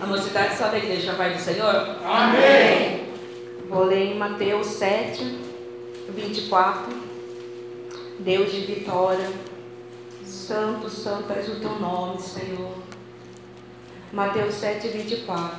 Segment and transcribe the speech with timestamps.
[0.00, 1.96] A mocidade só da igreja vai do Senhor?
[2.04, 3.08] Amém.
[3.68, 5.40] Vou ler em Mateus 7,
[6.08, 6.92] 24.
[8.20, 9.28] Deus de vitória.
[10.24, 12.74] Santo, santo és o teu nome, Senhor.
[14.12, 15.56] Mateus 7, 24.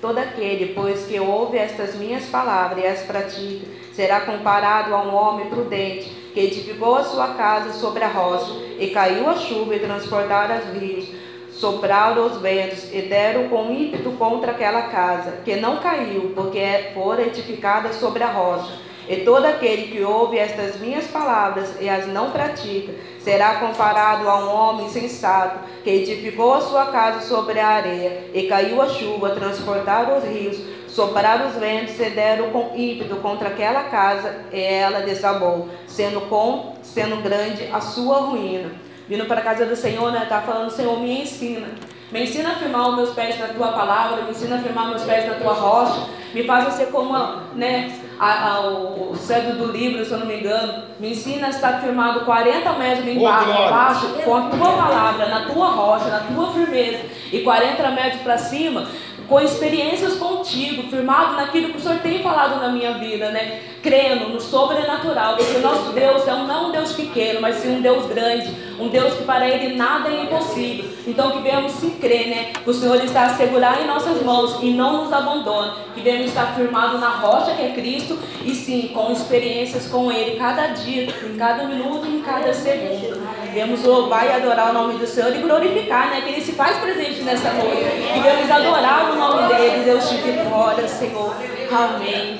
[0.00, 5.14] Todo aquele, pois que ouve estas minhas palavras e as pratica, será comparado a um
[5.14, 9.78] homem prudente que edificou a sua casa sobre a rocha, e caiu a chuva e
[9.78, 11.08] transportaram os rios,
[11.50, 17.22] sopraram os ventos e deram com ímpeto contra aquela casa, que não caiu, porque fora
[17.22, 18.70] edificada sobre a rocha.
[19.08, 24.38] E todo aquele que ouve estas minhas palavras e as não pratica, será comparado a
[24.44, 29.30] um homem sensato que edificou a sua casa sobre a areia, e caiu a chuva,
[29.30, 30.58] transportaram os rios,
[30.96, 36.74] sopraram os ventos e deram com ímpeto contra aquela casa, e ela desabou, sendo, com,
[36.82, 38.70] sendo grande a sua ruína.
[39.06, 40.22] Vindo para a casa do Senhor, né?
[40.22, 41.68] Está falando, Senhor, me ensina.
[42.10, 45.02] Me ensina a firmar os meus pés na tua palavra, me ensina a firmar meus
[45.02, 47.12] pés na tua rocha, me faz ser como
[47.54, 51.50] né, a, a, o cedo do livro, se eu não me engano, me ensina a
[51.50, 57.04] estar firmado 40 metros embaixo, com a tua palavra, na tua rocha, na tua firmeza,
[57.32, 58.86] e 40 metros para cima,
[59.28, 63.60] com experiências contigo, firmado naquilo que o Senhor tem falado na minha vida, né?
[63.82, 67.76] Crendo no sobrenatural, porque o nosso Deus é um, não um Deus pequeno, mas sim
[67.76, 70.90] um Deus grande, um Deus que para Ele nada é impossível.
[71.06, 72.52] Então que venhamos se crer, né?
[72.62, 75.74] Que o Senhor está a segurar em nossas mãos e não nos abandona.
[75.94, 80.36] Que venhamos estar firmado na rocha que é Cristo e sim, com experiências com Ele
[80.36, 83.45] cada dia, em cada minuto, em cada segundo.
[83.56, 86.20] Devemos louvar e adorar o nome do Senhor e glorificar, né?
[86.20, 87.84] Que Ele se faz presente nessa noite.
[88.12, 89.82] Devemos adorar o nome dele.
[89.82, 91.34] Deus te glória, Senhor.
[91.72, 92.38] Amém.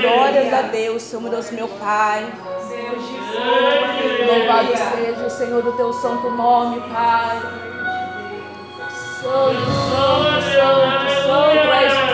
[0.00, 2.26] Glórias a Deus, Senhor Deus, meu Pai.
[4.26, 7.38] Louvado seja o Senhor do teu santo nome, Pai.
[8.88, 12.09] Santo, santo, santo, santo és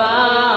[0.00, 0.49] Bye.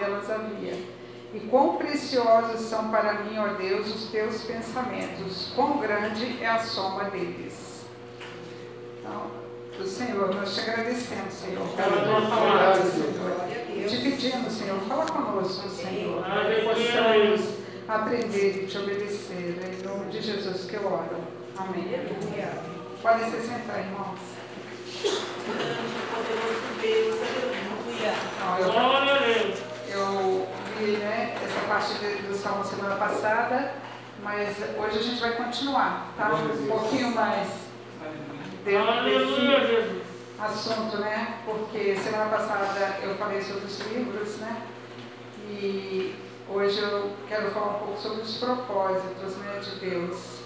[0.00, 0.74] Delas havia.
[1.32, 6.58] E quão preciosos são para mim, ó Deus, os teus pensamentos, quão grande é a
[6.58, 7.84] soma deles.
[8.98, 13.88] Então, Senhor, nós te agradecemos, Senhor, pela tua palavra, Senhor.
[13.88, 19.58] Te pedimos, Senhor, fala conosco, Senhor, para que possamos aprender e te obedecer.
[19.62, 21.16] Em nome de Jesus que eu oro.
[21.56, 21.94] Amém.
[23.00, 24.18] Podem se sentar, irmãos.
[26.82, 28.72] Deus, aleluia.
[28.72, 29.19] Glória
[30.80, 30.86] a Deus.
[30.86, 33.74] eu li né, essa parte de- do Salmo semana passada,
[34.22, 36.30] mas hoje a gente vai continuar, tá?
[36.34, 37.48] Um pouquinho mais
[38.64, 39.18] dentro Aleluia,
[39.60, 40.02] desse Jesus.
[40.38, 41.36] assunto, né?
[41.44, 44.62] Porque semana passada eu falei sobre os livros, né?
[45.48, 46.14] E
[46.48, 50.40] hoje eu quero falar um pouco sobre os propósitos né, de Deus.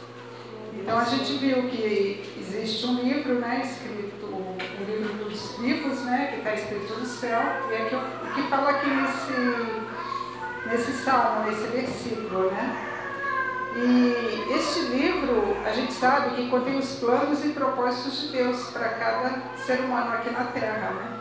[0.72, 6.30] Então a gente viu que existe um livro, né, escrito, o livro dos vivos, né,
[6.32, 9.93] que está escrito no céu, e é que, o que fala aqui nesse,
[10.66, 12.90] nesse salmo, nesse versículo, né?
[13.76, 18.88] E este livro, a gente sabe que contém os planos e propósitos de Deus para
[18.90, 21.20] cada ser humano aqui na Terra, né?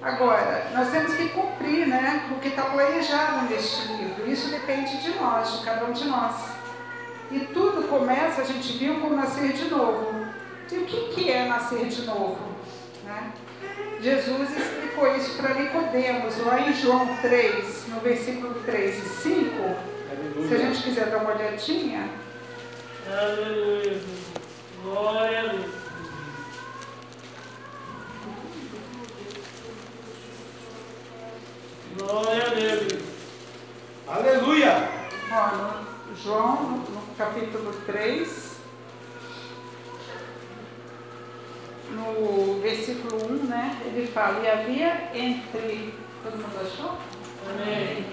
[0.00, 4.28] Agora, nós temos que cumprir né, o que está planejado neste livro.
[4.28, 6.34] Isso depende de nós, de cada um de nós.
[7.30, 10.26] E tudo começa, a gente viu, com nascer de novo.
[10.72, 12.38] E o que, que é nascer de novo?
[13.04, 13.32] Né?
[14.02, 19.92] Jesus explicou isso para Nicodemos, lá em João 3, no versículo 3 e 5.
[20.48, 22.10] Se a gente quiser dar uma olhadinha,
[23.08, 24.00] Aleluia.
[24.82, 25.72] Glória a Deus.
[31.98, 33.02] Glória a Deus.
[34.06, 34.88] Aleluia.
[35.32, 35.82] ó,
[36.22, 38.51] João, no, no capítulo 3,
[41.92, 45.94] no versículo 1, né, ele fala, e havia entre.
[46.22, 46.98] Todo mundo achou?
[47.50, 48.04] Amém.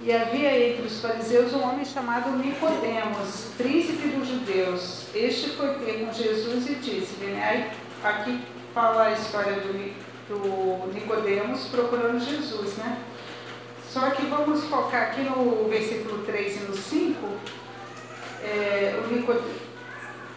[0.00, 5.06] E havia entre os fariseus um homem chamado Nicodemos, príncipe dos judeus.
[5.12, 7.72] Este foi ter com Jesus e disse-lhe, né?
[8.04, 8.40] Aqui
[8.72, 9.72] fala a história do,
[10.28, 12.98] do Nicodemos procurando Jesus, né?
[13.90, 17.28] Só que vamos focar aqui no versículo 3 e no 5.
[18.44, 19.50] É, o Nicodemos,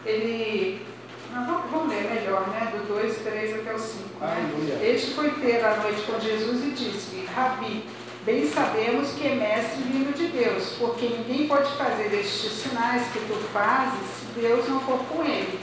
[0.05, 0.90] ele.
[1.31, 2.73] Não, vamos, vamos ler melhor, né?
[2.73, 4.19] Do 2, 3 até o 5.
[4.19, 4.79] Né?
[4.83, 7.85] Este foi ter a noite com Jesus e disse-lhe, Rabi,
[8.25, 13.19] bem sabemos que é mestre vindo de Deus, porque ninguém pode fazer estes sinais que
[13.19, 15.59] tu fazes se Deus não for com ele.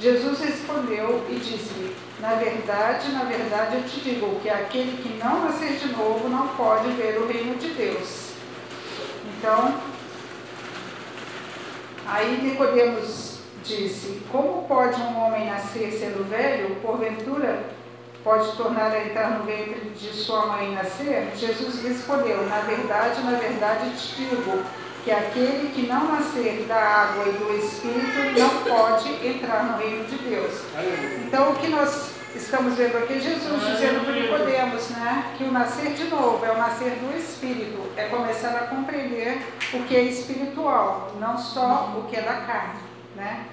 [0.00, 5.44] Jesus respondeu e disse-lhe, na verdade, na verdade eu te digo que aquele que não
[5.44, 8.30] nascer de novo não pode ver o reino de Deus.
[9.38, 9.74] Então,
[12.06, 13.33] aí Nicodemos
[13.64, 17.64] disse, como pode um homem nascer sendo velho, porventura
[18.22, 21.32] pode tornar a entrar no ventre de sua mãe e nascer?
[21.36, 24.62] Jesus respondeu, na verdade, na verdade te digo,
[25.04, 30.04] que aquele que não nascer da água e do Espírito não pode entrar no reino
[30.04, 30.62] de Deus.
[31.26, 35.52] Então, o que nós estamos vendo aqui é Jesus dizendo para Nicodemos, né, que o
[35.52, 39.42] nascer de novo é o nascer do Espírito, é começar a compreender
[39.74, 42.80] o que é espiritual, não só o que é da carne,
[43.14, 43.44] né?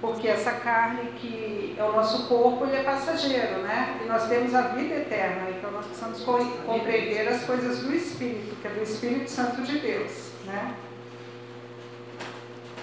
[0.00, 4.00] Porque essa carne que é o nosso corpo, ele é passageiro, né?
[4.02, 8.56] E nós temos a vida eterna, então nós precisamos co- compreender as coisas do Espírito,
[8.62, 10.74] que é do Espírito Santo de Deus, né?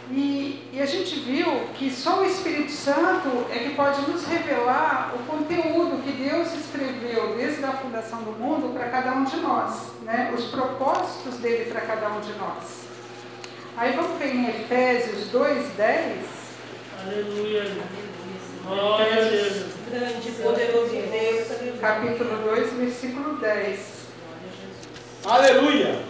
[0.10, 5.14] E, e a gente viu que só o Espírito Santo é que pode nos revelar
[5.16, 9.92] o conteúdo que Deus escreveu desde a fundação do mundo para cada um de nós,
[10.04, 10.32] né?
[10.34, 12.86] os propósitos dele para cada um de nós.
[13.76, 16.37] Aí vamos ver em Efésios 2,10.
[17.08, 17.64] Aleluia.
[18.66, 19.66] Glória a Deus.
[19.90, 23.80] Grande e poderoso Deus, capítulo 2, versículo 10.
[25.24, 26.02] Aleluia.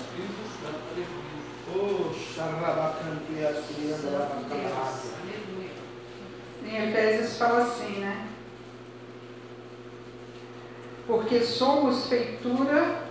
[6.66, 8.28] Em Efésios fala assim, né?
[11.06, 13.02] Porque somos feitura,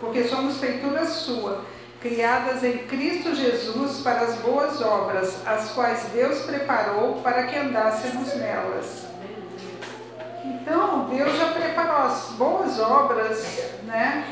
[0.00, 1.64] porque somos feitura sua,
[2.00, 8.34] criadas em Cristo Jesus para as boas obras, as quais Deus preparou para que andássemos
[8.36, 9.06] nelas.
[10.44, 13.44] Então, Deus já preparou as boas obras,
[13.84, 14.24] né,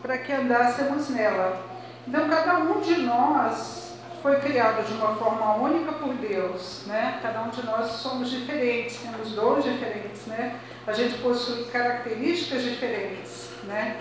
[0.00, 1.60] para que andássemos nela.
[2.06, 3.90] Então, cada um de nós
[4.22, 7.18] foi criado de uma forma única por Deus, né?
[7.22, 10.56] Cada um de nós somos diferentes, temos dons diferentes, né?
[10.86, 13.98] A gente possui características diferentes, né?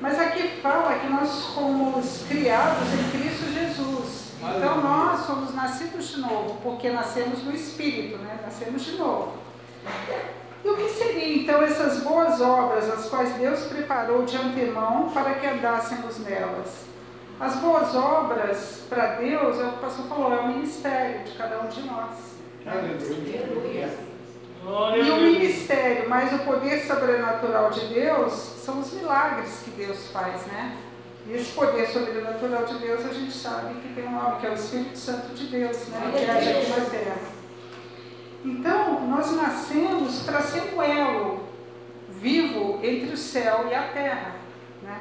[0.00, 4.32] Mas aqui fala que nós fomos criados em Cristo Jesus.
[4.56, 8.38] Então, nós somos nascidos de novo, porque nascemos no Espírito, né?
[8.44, 9.32] Nascemos de novo.
[10.64, 15.34] E o que seriam então essas boas obras, as quais Deus preparou de antemão para
[15.34, 16.86] que andássemos nelas?
[17.40, 21.32] As boas obras, para Deus, é o que o pastor falou, é o ministério de
[21.32, 22.36] cada um de nós.
[22.66, 24.07] Aleluia.
[24.62, 30.08] Glória E o ministério, mais o poder sobrenatural de Deus, são os milagres que Deus
[30.08, 30.76] faz, né?
[31.26, 34.50] E esse poder sobrenatural de Deus, a gente sabe que tem um nome, que é
[34.50, 36.12] o Espírito Santo de Deus, né?
[36.16, 37.16] Que age aqui na terra.
[38.44, 41.40] Então, nós nascemos para ser um elo
[42.08, 44.36] vivo entre o céu e a terra,
[44.82, 45.00] né?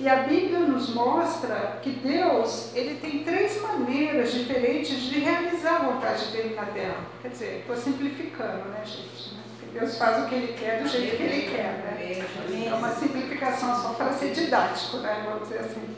[0.00, 5.92] E a Bíblia nos mostra que Deus, ele tem três maneiras diferentes de realizar a
[5.92, 6.96] vontade dele na terra.
[7.20, 9.34] Quer dizer, estou simplificando, né, gente?
[9.34, 9.42] né?
[9.58, 12.26] Porque Deus faz o que ele quer do jeito que ele quer, né?
[12.66, 15.24] É uma simplificação só para ser didático, né?
[15.24, 15.96] Vamos dizer assim.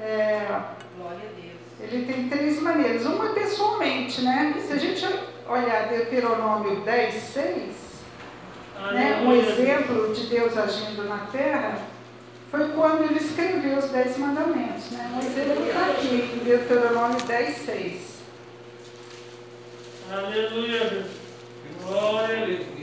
[0.00, 0.46] É,
[0.96, 1.92] Glória a Deus.
[1.92, 3.04] ele tem três maneiras.
[3.04, 4.54] Uma pessoalmente, né?
[4.66, 5.06] Se a gente
[5.48, 7.88] olhar Deuteronômio 10, 6,
[8.92, 11.78] né, um exemplo de Deus agindo na terra
[12.50, 14.90] foi quando ele escreveu os Dez Mandamentos.
[14.90, 15.10] Né?
[15.14, 18.18] Um exemplo está aqui, em Deuteronômio 10, 6.
[20.10, 21.06] Aleluia.
[21.82, 22.78] Glória a Deus.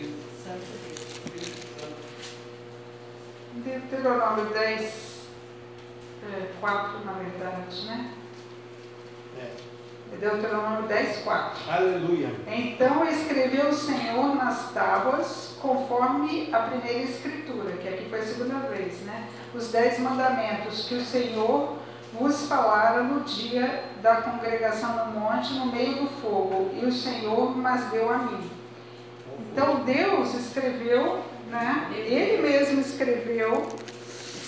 [3.53, 5.27] Deuteronômio 10,
[6.23, 8.11] é, 4, na verdade, né?
[10.13, 11.71] É Deuteronômio 10, 4.
[11.71, 12.29] Aleluia.
[12.47, 18.59] Então escreveu o Senhor nas tábuas, conforme a primeira escritura, que aqui foi a segunda
[18.67, 19.27] vez, né?
[19.55, 21.77] Os dez mandamentos que o Senhor
[22.13, 27.55] vos falara no dia da congregação no monte, no meio do fogo, e o Senhor
[27.57, 28.49] mas deu a mim.
[29.51, 31.89] Então Deus escreveu, né?
[31.95, 33.67] Ele mesmo escreveu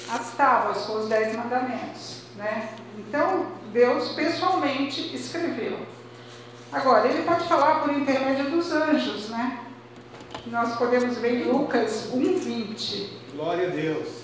[0.09, 2.69] as tábuas com os dez mandamentos, né?
[2.97, 5.79] Então Deus pessoalmente escreveu.
[6.71, 9.59] Agora, ele pode falar por intermédio dos anjos, né?
[10.47, 13.09] Nós podemos ver em Lucas 1,20.
[13.33, 14.16] Glória a Deus.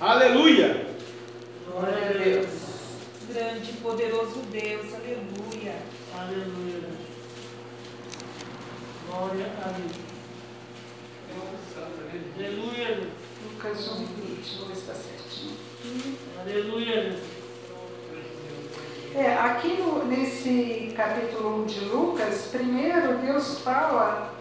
[0.00, 0.86] Aleluia.
[1.70, 2.46] Glória a Deus.
[3.32, 5.74] Grande e poderoso Deus, aleluia.
[6.16, 6.80] Aleluia.
[6.80, 7.06] Deus.
[9.08, 9.96] Glória a Deus.
[12.36, 13.08] Aleluia.
[13.44, 14.58] Lucas 1,20.
[14.58, 15.56] Vou ver se está certinho.
[16.40, 17.18] Aleluia.
[19.14, 24.34] É, aqui no- nesse capítulo 1 de Lucas, primeiro Deus fala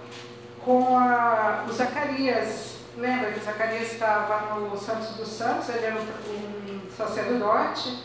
[0.63, 2.74] com a, o Zacarias.
[2.97, 8.03] Lembra que Zacarias estava no Santos dos Santos, ele era um, sacerdote,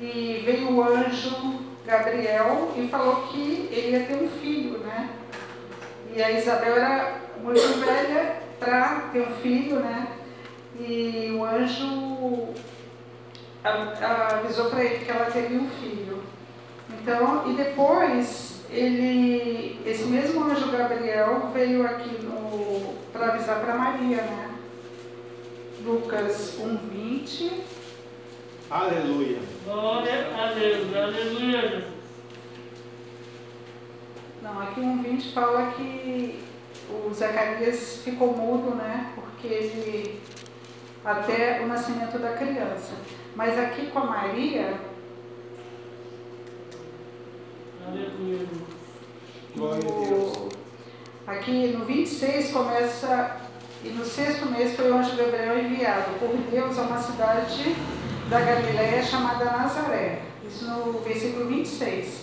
[0.00, 5.10] e veio o anjo Gabriel e falou que ele ia ter um filho, né?
[6.14, 10.08] E a Isabel era muito velha para ter um filho, né?
[10.80, 12.54] E o anjo
[13.62, 16.22] avisou para ele que ela teria um filho.
[16.88, 22.18] Então, e depois ele, esse mesmo anjo Gabriel veio aqui
[23.12, 24.54] para avisar para Maria, né?
[25.84, 27.52] Lucas 1:20.
[28.70, 29.40] Aleluia.
[29.64, 30.96] Glória a Deus.
[30.96, 31.84] Aleluia.
[34.40, 36.42] Não, aqui 1:20 fala que
[36.88, 39.12] o Zacarias ficou mudo, né?
[39.14, 40.20] Porque ele
[41.04, 42.92] até o nascimento da criança.
[43.34, 44.78] Mas aqui com a Maria,
[47.81, 47.81] Aleluia.
[47.81, 47.81] Deus.
[47.81, 47.81] Glória a Deus.
[49.54, 50.48] No-
[51.26, 53.36] Aqui no 26 começa,
[53.84, 57.76] e no sexto mês foi o anjo Gabriel enviado por Deus a uma cidade
[58.28, 60.22] da Galiléia chamada Nazaré.
[60.46, 62.22] Isso no versículo 26.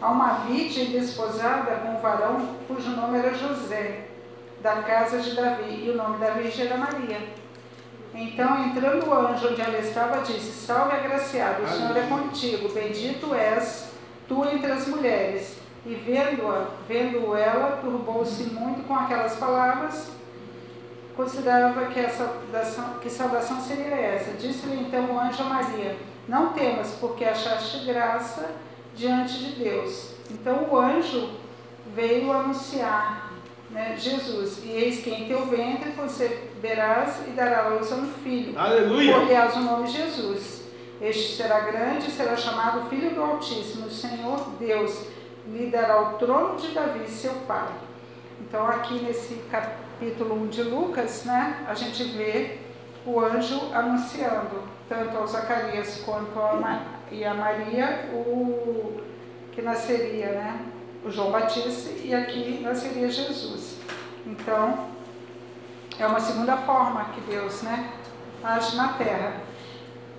[0.00, 4.06] A uma virgem desposada com um varão cujo nome era José,
[4.62, 7.18] da casa de Davi, e o nome da virgem era Maria.
[8.12, 13.32] Então, entrando o anjo onde ela estava, disse: Salve, agraciado, o Senhor é contigo, bendito
[13.34, 13.89] és
[14.30, 15.56] tu entre as mulheres.
[15.84, 20.10] E vendo-a, vendo ela, turbou-se muito com aquelas palavras,
[21.16, 24.32] considerava que, essa, saudação- que saudação seria essa.
[24.32, 25.96] Disse-lhe então o anjo a Maria:
[26.28, 28.50] Não temas, porque achaste graça
[28.94, 30.12] diante de Deus.
[30.30, 31.30] Então o anjo
[31.94, 33.32] veio anunciar
[33.70, 38.06] né, Jesus: E eis que em teu ventre conceberás e dará à luz a um
[38.22, 38.56] filho.
[38.58, 39.14] Aleluia.
[39.14, 40.59] Por-lhe-ás o nome Jesus.
[41.00, 43.86] Este será grande e será chamado Filho do Altíssimo.
[43.86, 45.06] O Senhor Deus
[45.46, 47.68] lhe dará o trono de Davi, seu pai.
[48.40, 52.58] Então, aqui nesse capítulo 1 de Lucas, né, a gente vê
[53.06, 59.00] o anjo anunciando, tanto ao Zacarias quanto a, Ma- e a Maria, o
[59.52, 60.60] que nasceria, né,
[61.04, 63.78] o João Batista, e aqui nasceria Jesus.
[64.26, 64.86] Então,
[65.98, 67.90] é uma segunda forma que Deus né,
[68.44, 69.48] age na terra.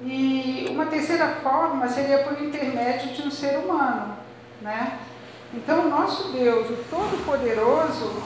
[0.03, 4.15] E uma terceira forma seria por intermédio de um ser humano.
[4.61, 4.99] Né?
[5.53, 8.23] Então, o nosso Deus, o Todo-Poderoso,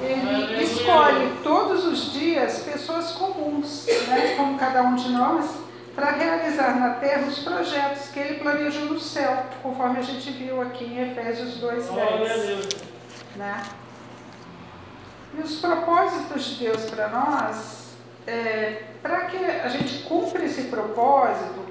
[0.00, 5.58] ele escolhe todos os dias pessoas comuns, né, como cada um de nós,
[5.94, 10.60] para realizar na terra os projetos que ele planejou no céu, conforme a gente viu
[10.62, 12.68] aqui em Efésios 2,10 Glória a Deus.
[13.36, 13.62] né?
[15.38, 17.81] E os propósitos de Deus para nós,
[18.26, 21.62] é, para que a gente cumpra esse propósito,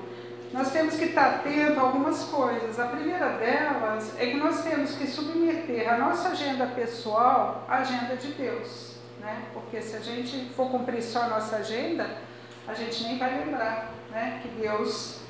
[0.54, 2.78] nós temos que estar atento a algumas coisas.
[2.78, 8.18] A primeira delas é que nós temos que submeter a nossa agenda pessoal à agenda
[8.18, 9.44] de Deus, né?
[9.54, 12.18] Porque se a gente for cumprir só a nossa agenda,
[12.68, 14.42] a gente nem vai lembrar, né?
[14.42, 15.22] Que Deus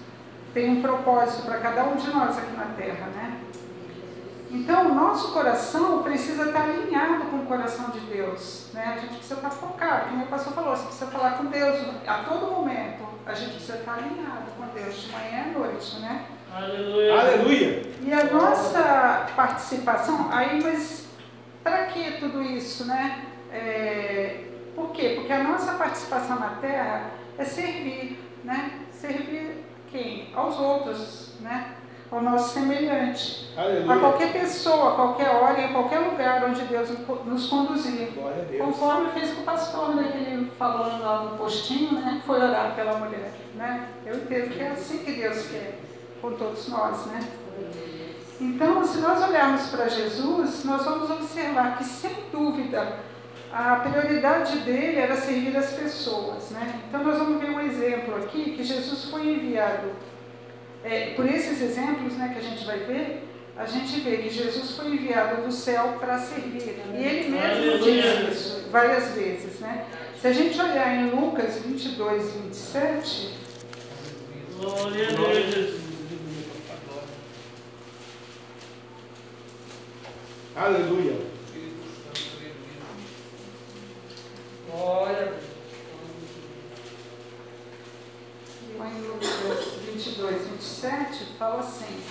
[0.56, 3.40] tem um propósito para cada um de nós aqui na Terra, né?
[4.52, 8.68] Então, o nosso coração precisa estar alinhado com o coração de Deus.
[8.74, 8.84] Né?
[8.96, 12.16] A gente precisa estar focado, como o pastor falou, você precisa falar com Deus a
[12.24, 13.08] todo momento.
[13.26, 16.00] A gente precisa estar alinhado com Deus de manhã à noite.
[16.00, 16.26] Né?
[16.54, 17.22] Aleluia.
[17.22, 17.92] Aleluia.
[18.02, 21.08] E a nossa participação, aí, mas
[21.64, 22.86] para que tudo isso?
[22.86, 23.24] Né?
[23.54, 24.44] É,
[24.76, 25.14] por quê?
[25.16, 28.20] Porque a nossa participação na terra é servir.
[28.44, 28.82] Né?
[28.92, 30.30] Servir quem?
[30.36, 31.36] Aos outros.
[31.40, 31.76] Né?
[32.12, 33.50] Ao nosso semelhante.
[33.56, 34.00] A Aleluia.
[34.00, 36.90] qualquer pessoa, a qualquer hora, em qualquer lugar onde Deus
[37.26, 38.10] nos conduzir.
[38.18, 38.66] A Deus.
[38.66, 42.98] Conforme fez com o pastor, né, ele falou lá no postinho, né, foi orar pela
[42.98, 43.32] mulher.
[43.56, 43.88] Né?
[44.06, 45.80] Eu entendo que é assim que Deus quer
[46.22, 47.06] com todos nós.
[47.06, 47.22] Né?
[48.42, 53.00] Então, se nós olharmos para Jesus, nós vamos observar que, sem dúvida,
[53.54, 56.50] a prioridade dele era servir as pessoas.
[56.50, 56.82] Né?
[56.90, 60.11] Então, nós vamos ver um exemplo aqui, que Jesus foi enviado
[60.84, 64.72] é, por esses exemplos né, que a gente vai ver, a gente vê que Jesus
[64.72, 66.82] foi enviado do céu para servir.
[66.94, 69.60] E ele mesmo diz isso várias vezes.
[69.60, 69.86] Né?
[70.20, 73.42] Se a gente olhar em Lucas 22, 27,
[74.62, 75.82] Glória a Deus, Jesus.
[80.56, 81.18] Aleluia.
[84.70, 85.51] Glória a Deus.
[88.86, 92.02] Em Lucas 22, 27, fala assim: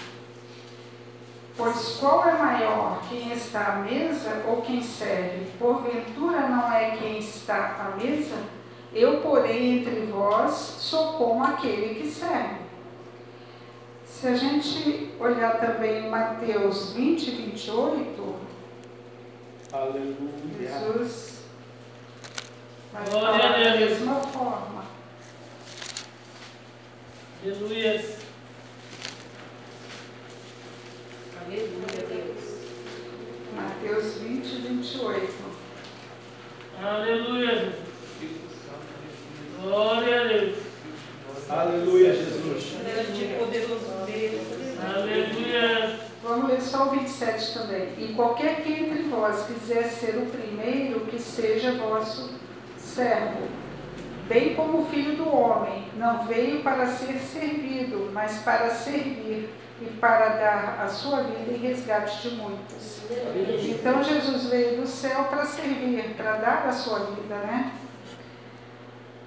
[1.57, 5.47] Pois qual é maior, quem está à mesa ou quem serve?
[5.59, 8.37] Porventura não é quem está à mesa?
[8.93, 12.61] Eu, porém, entre vós sou como aquele que serve.
[14.05, 18.51] Se a gente olhar também em Mateus 20, 28,
[19.73, 20.17] Aleluia.
[20.59, 21.45] Jesus
[22.93, 24.80] vai Glória falar da mesma forma.
[27.43, 28.05] Aleluia.
[31.41, 32.61] Aleluia, Deus.
[33.57, 35.33] Mateus 20, 28.
[36.83, 37.81] Aleluia, Jesus.
[39.63, 40.59] Glória a Deus.
[41.49, 42.75] Aleluia, Jesus.
[42.83, 44.79] Grande e poderoso Deus.
[44.95, 46.01] Aleluia.
[46.23, 47.95] Vamos ler só o 27 também.
[47.97, 52.35] E qualquer que entre vós quiser ser o primeiro, que seja vosso
[52.77, 53.60] servo.
[54.31, 59.51] Bem como o filho do homem, não veio para ser servido, mas para servir
[59.83, 63.01] e para dar a sua vida em resgate de muitos.
[63.69, 67.73] Então Jesus veio do céu para servir, para dar a sua vida, né?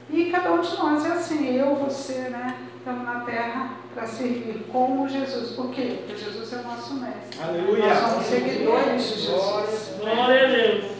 [0.10, 2.56] E cada um de nós é assim, eu, você, né?
[2.78, 5.52] Estamos na terra para servir como Jesus.
[5.52, 5.98] Por quê?
[5.98, 7.44] Porque Jesus é o nosso mestre.
[7.44, 7.88] Aleluia.
[7.88, 9.96] Nós somos seguidores de Jesus.
[10.00, 10.92] Glória a Deus.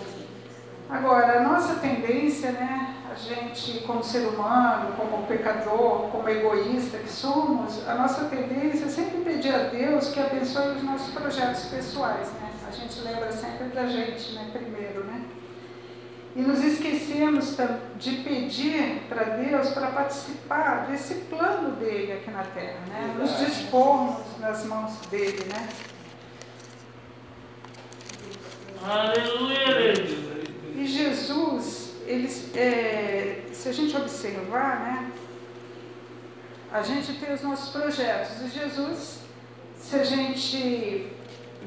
[0.90, 2.83] Agora, a nossa tendência, né?
[3.28, 9.22] Gente, como ser humano, como pecador, como egoísta que somos, a nossa tendência é sempre
[9.22, 12.52] pedir a Deus que abençoe os nossos projetos pessoais, né?
[12.68, 14.50] A gente lembra sempre da gente, né?
[14.52, 15.24] Primeiro, né?
[16.36, 17.56] E nos esquecemos
[17.98, 23.16] de pedir para Deus para participar desse plano dele aqui na terra, né?
[23.18, 25.70] Nos dispormos nas mãos dele, né?
[28.84, 29.94] Aleluia.
[30.76, 35.12] E Jesus, eles, é, se a gente observar, né,
[36.72, 38.42] a gente tem os nossos projetos.
[38.42, 39.20] E Jesus,
[39.78, 41.14] se a gente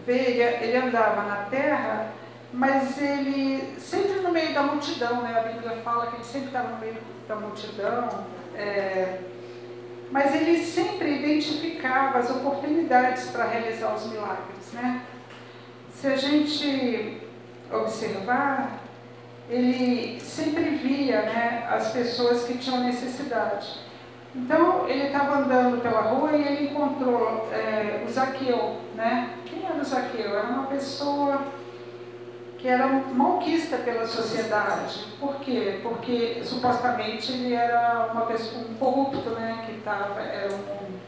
[0.05, 2.13] vê, ele, ele andava na terra,
[2.53, 5.39] mas ele sempre no meio da multidão, né?
[5.39, 6.97] A Bíblia fala que ele sempre estava no meio
[7.29, 8.27] da multidão.
[8.57, 9.21] é,
[10.11, 15.03] mas ele sempre identificava as oportunidades para realizar os milagres, né?
[15.93, 17.23] Se a gente
[17.73, 18.86] observar,
[19.49, 23.79] ele sempre via né, as pessoas que tinham necessidade.
[24.35, 28.81] Então, ele estava andando pela rua e ele encontrou é, o Zaqueu.
[28.95, 29.31] Né?
[29.47, 30.37] Quem era o Zaqueu?
[30.37, 31.41] Era uma pessoa
[32.59, 35.07] que era malquista pela sociedade.
[35.19, 35.81] Por quê?
[35.83, 39.65] Porque supostamente ele era uma pessoa, um corrupto, né?
[39.67, 40.99] que tava, era um,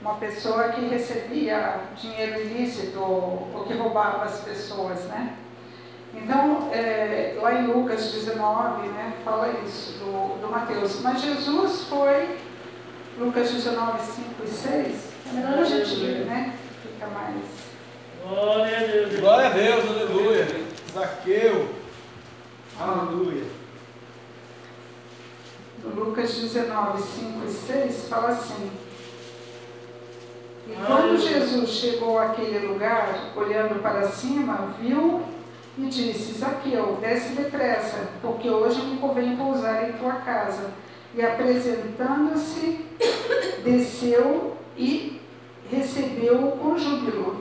[0.00, 5.04] uma pessoa que recebia dinheiro ilícito ou, ou que roubava as pessoas.
[5.06, 5.36] Né?
[6.14, 11.00] Então, é, lá em Lucas 19, né, fala isso do, do Mateus.
[11.00, 12.36] Mas Jesus foi,
[13.18, 16.54] Lucas 19, 5 e 6, é melhor a gente ler, né?
[16.82, 17.62] Fica mais.
[18.22, 19.20] Glória a Deus.
[19.20, 20.46] Glória a Deus, aleluia.
[20.92, 21.68] Zaqueu.
[22.78, 23.44] Aleluia.
[25.82, 28.70] No Lucas 19, 5 e 6, fala assim.
[30.68, 35.22] E quando Jesus chegou àquele lugar, olhando para cima, viu
[35.78, 40.70] e disse: Zaqueu, desce depressa, porque hoje me convém pousar em tua casa.
[41.14, 42.86] E apresentando-se,
[43.62, 45.20] desceu e
[45.70, 47.40] recebeu-o com júbilo.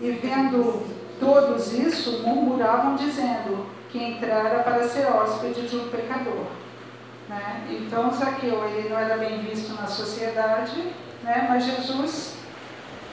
[0.00, 0.82] E vendo
[1.20, 6.46] todos isso, murmuravam, dizendo que entrara para ser hóspede de um pecador.
[7.28, 7.66] Né?
[7.70, 11.46] Então, Zaqueu ele não era bem visto na sociedade, né?
[11.48, 12.36] mas Jesus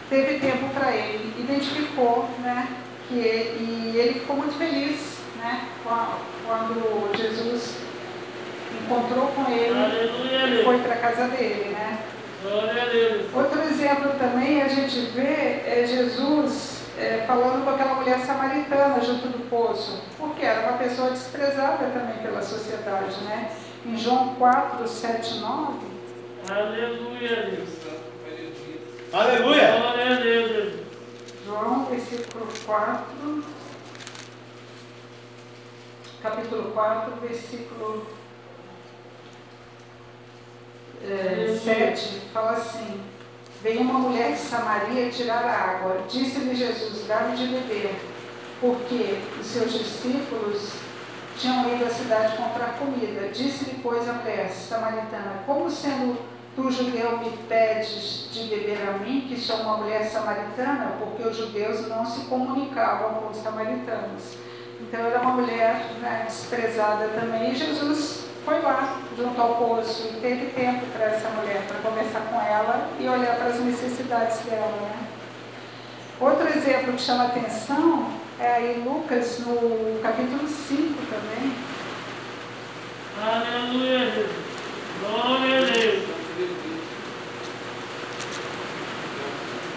[0.09, 2.67] teve tempo para ele, identificou né?
[3.10, 5.68] Que ele, e ele ficou muito feliz né?
[6.45, 7.78] quando Jesus
[8.84, 11.70] encontrou com ele Aleluia, e foi para a casa dele.
[11.70, 11.99] Né?
[12.43, 13.26] Glória a Deus.
[13.34, 19.28] Outro exemplo também a gente vê é Jesus é, falando com aquela mulher samaritana junto
[19.28, 23.51] do poço, porque era uma pessoa desprezada também pela sociedade, né?
[23.86, 25.74] Em João 4, 7, 9,
[26.49, 27.70] Aleluia, Deus.
[29.14, 29.78] Aleluia.
[29.78, 30.88] Glória a Deus, Deus.
[31.49, 33.43] João, versículo 4,
[36.21, 38.05] capítulo 4, versículo
[41.03, 43.01] é, 7, fala assim:
[43.63, 46.03] Veio uma mulher de Samaria tirar a água.
[46.07, 47.95] Disse-lhe Jesus: Dá-me de beber,
[48.61, 50.73] porque os seus discípulos
[51.35, 53.29] tinham ido à cidade comprar comida.
[53.29, 56.15] Disse-lhe, pois, a mulher samaritana: Como sendo
[56.60, 60.97] tu, judeu, me pedes de beber a mim, que sou uma mulher samaritana?
[60.99, 64.36] Porque os judeus não se comunicavam com os samaritanos.
[64.82, 67.51] Então, era uma mulher né, desprezada também.
[67.51, 72.22] E Jesus foi lá, junto ao poço, e teve tempo para essa mulher, para conversar
[72.22, 74.74] com ela e olhar para as necessidades dela.
[74.82, 75.07] Né?
[76.20, 81.53] Outro exemplo que chama atenção é em Lucas, no capítulo 5 também.
[83.22, 84.28] Aleluia.
[85.01, 86.20] Glória a Deus.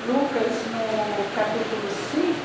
[0.07, 2.37] Lucas, no capítulo 5,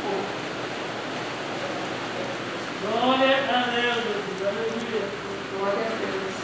[2.82, 4.48] Glória a Deus, Deus.
[4.48, 5.06] Aleluia.
[5.58, 6.36] glória a Deus.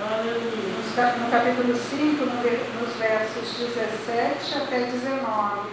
[0.00, 0.72] Aleluia.
[1.18, 5.70] No capítulo 5, no ver- nos versos 17 até 19.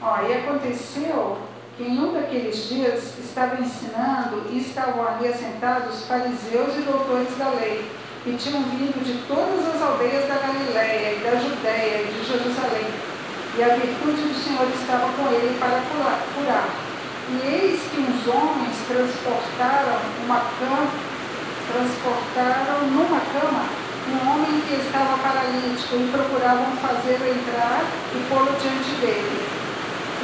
[0.00, 1.38] Ó, e aconteceu
[1.80, 7.88] em um daqueles dias estava ensinando e estavam ali assentados fariseus e doutores da lei,
[8.24, 12.90] que tinham vindo de todas as aldeias da Galiléia e da Judéia e de Jerusalém.
[13.56, 15.80] E a virtude do Senhor estava com ele para
[16.34, 16.68] curar.
[17.30, 20.90] E eis que uns homens transportaram uma cama,
[21.70, 29.00] transportaram numa cama um homem que estava paralítico e procuravam fazê-lo entrar e pô-lo diante
[29.00, 29.57] dele.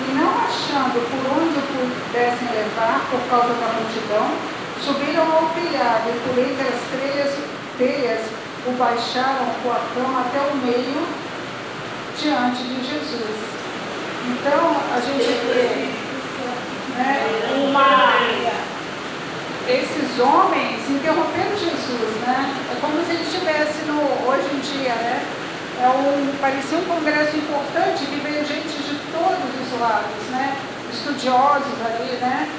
[0.08, 4.30] E não achando por onde o pudessem levar por causa da multidão,
[4.84, 7.34] subiram ao telhado e por entre as telhas,
[7.78, 8.20] telhas
[8.66, 11.06] o baixaram com a cama até o meio
[12.20, 13.54] diante de Jesus.
[14.26, 15.88] Então a gente vê
[16.96, 17.20] né,
[17.64, 18.14] uma,
[19.68, 22.54] esses homens interrompendo Jesus, né?
[22.72, 25.24] É como se ele estivesse no, hoje em dia, né?
[25.80, 28.83] É um, parecia um congresso importante que veio gente
[29.14, 30.58] todos os lados, né?
[30.92, 32.50] Estudiosos ali, né?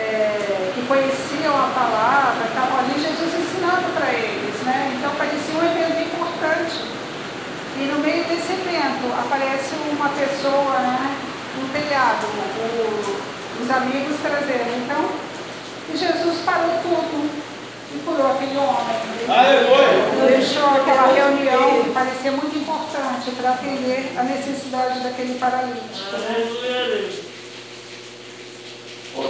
[0.00, 4.96] É, que conheciam a palavra, estavam ali Jesus ensinando para eles, né?
[4.96, 6.80] Então parecia um evento importante.
[7.76, 11.16] E no meio desse evento aparece uma pessoa, né?
[11.60, 14.84] Um telhado, o, os amigos trazendo.
[14.84, 15.10] Então,
[15.94, 17.51] Jesus parou tudo
[17.94, 18.96] e curou aquele homem.
[19.28, 20.36] Aleluia!
[20.36, 26.16] Deixou aquela reunião que parecia muito importante para atender a necessidade daquele paralítico.
[26.16, 27.10] Né?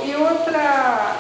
[0.05, 1.17] E outra,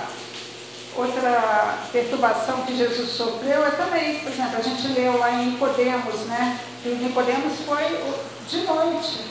[0.96, 6.20] outra perturbação que Jesus sofreu é também, por exemplo, a gente leu lá em Nicodemos,
[6.26, 6.60] né?
[6.82, 8.00] Que Nicodemos foi
[8.48, 9.26] de noite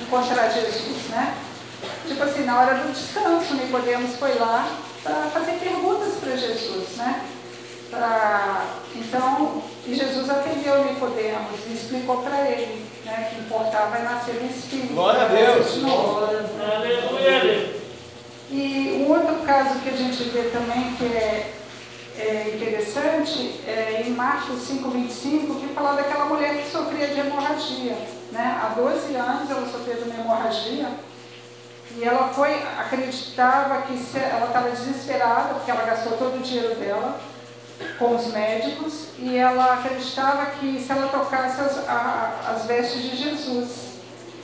[0.00, 1.34] encontrar Jesus, né?
[2.06, 4.68] Tipo assim, na hora do descanso, Nicodemos foi lá
[5.02, 7.22] para fazer perguntas para Jesus, né?
[7.96, 13.30] Pra, então, e Jesus atendeu Nicodemos e explicou para ele, né?
[13.30, 14.92] Que importava é nascer no Espírito.
[14.92, 15.78] Glória a Deus.
[16.76, 17.74] Aleluia.
[18.50, 21.54] E um outro caso que a gente vê também que é,
[22.18, 27.96] é interessante é em Marcos 5,25, que fala daquela mulher que sofria de hemorragia.
[28.30, 28.60] Né?
[28.62, 30.90] Há 12 anos ela sofria de uma hemorragia
[31.96, 36.74] e ela foi, acreditava que se, ela estava desesperada, porque ela gastou todo o dinheiro
[36.74, 37.18] dela
[37.98, 43.16] com os médicos, e ela acreditava que se ela tocasse as, a, as vestes de
[43.16, 43.86] Jesus,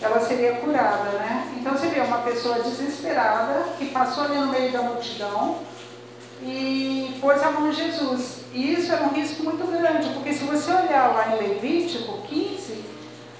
[0.00, 1.52] ela seria curada, né?
[1.58, 5.60] Então seria uma pessoa desesperada que passou ali no meio da multidão
[6.42, 8.40] e pôs a mão em Jesus.
[8.52, 12.84] E isso era um risco muito grande, porque se você olhar lá em Levítico 15,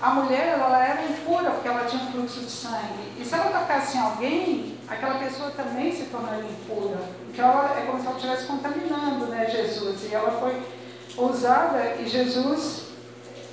[0.00, 3.12] a mulher ela era impura porque ela tinha um fluxo de sangue.
[3.18, 6.98] E se ela tocasse em alguém, aquela pessoa também se tornaria impura.
[7.28, 10.10] Então ela, é como se ela estivesse contaminando né, Jesus.
[10.10, 10.62] E ela foi
[11.16, 12.92] usada e Jesus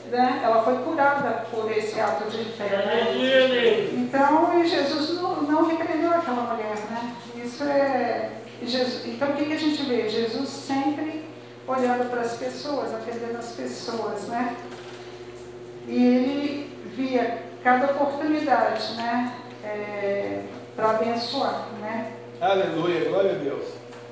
[0.10, 2.70] né, ela foi curada por esse ato de fé.
[2.70, 3.08] Né?
[3.10, 3.90] Aleluia.
[3.94, 7.16] Então, e Jesus não, não repreendeu aquela mulher, né?
[7.36, 8.32] Isso é.
[8.62, 10.10] Jesus, então, o que, que a gente vê?
[10.10, 11.24] Jesus sempre
[11.66, 14.58] olhando para as pessoas, atendendo as pessoas, né?
[15.88, 19.34] E ele via cada oportunidade, né?
[19.64, 20.42] É,
[20.80, 22.14] para abençoar, né?
[22.40, 23.66] Aleluia, glória a Deus.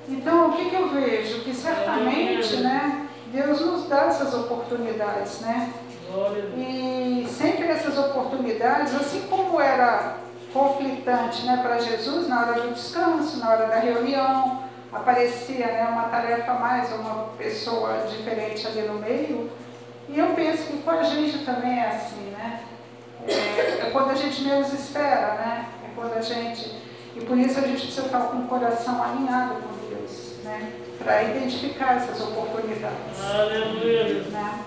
[0.09, 1.39] Então, o que, que eu vejo?
[1.41, 3.07] Que certamente, né?
[3.27, 5.73] Deus nos dá essas oportunidades, né?
[6.11, 6.57] Glória a Deus.
[6.57, 10.17] E sempre essas oportunidades, assim como era
[10.53, 16.03] conflitante né, para Jesus na hora do descanso, na hora da reunião, aparecia né, uma
[16.03, 19.49] tarefa a mais, uma pessoa diferente ali no meio.
[20.09, 22.61] E eu penso que com a gente também é assim, né?
[23.27, 25.65] É, é quando a gente menos espera, né?
[25.97, 26.75] Quando a gente.
[27.15, 30.73] E por isso a gente precisa estar com o coração alinhado com Deus, né?
[30.99, 33.19] Para identificar essas oportunidades.
[33.19, 34.21] Aleluia.
[34.29, 34.59] Né?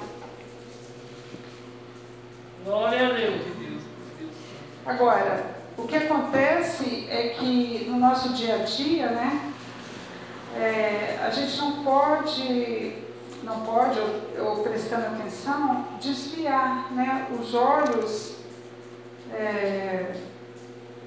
[2.64, 3.42] Glória a Deus.
[4.84, 9.52] Agora, o que acontece é que no nosso dia a dia, né,
[10.56, 12.96] é, a gente não pode,
[13.44, 18.34] não pode, eu, eu prestando atenção, desviar né, os olhos
[19.32, 20.12] é,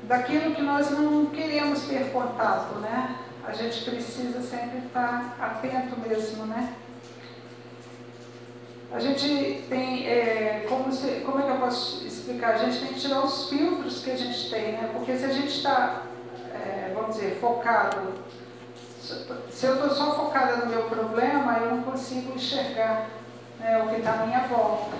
[0.07, 3.15] daquilo que nós não queremos ter contato, né?
[3.45, 6.73] A gente precisa sempre estar atento mesmo, né?
[8.91, 12.53] A gente tem, é, como, se, como é que eu posso explicar?
[12.53, 14.89] A gente tem que tirar os filtros que a gente tem, né?
[14.93, 16.03] Porque se a gente está,
[16.53, 18.13] é, vamos dizer, focado,
[19.49, 23.09] se eu estou só focada no meu problema, eu não consigo enxergar
[23.59, 24.95] né, o que está à minha volta.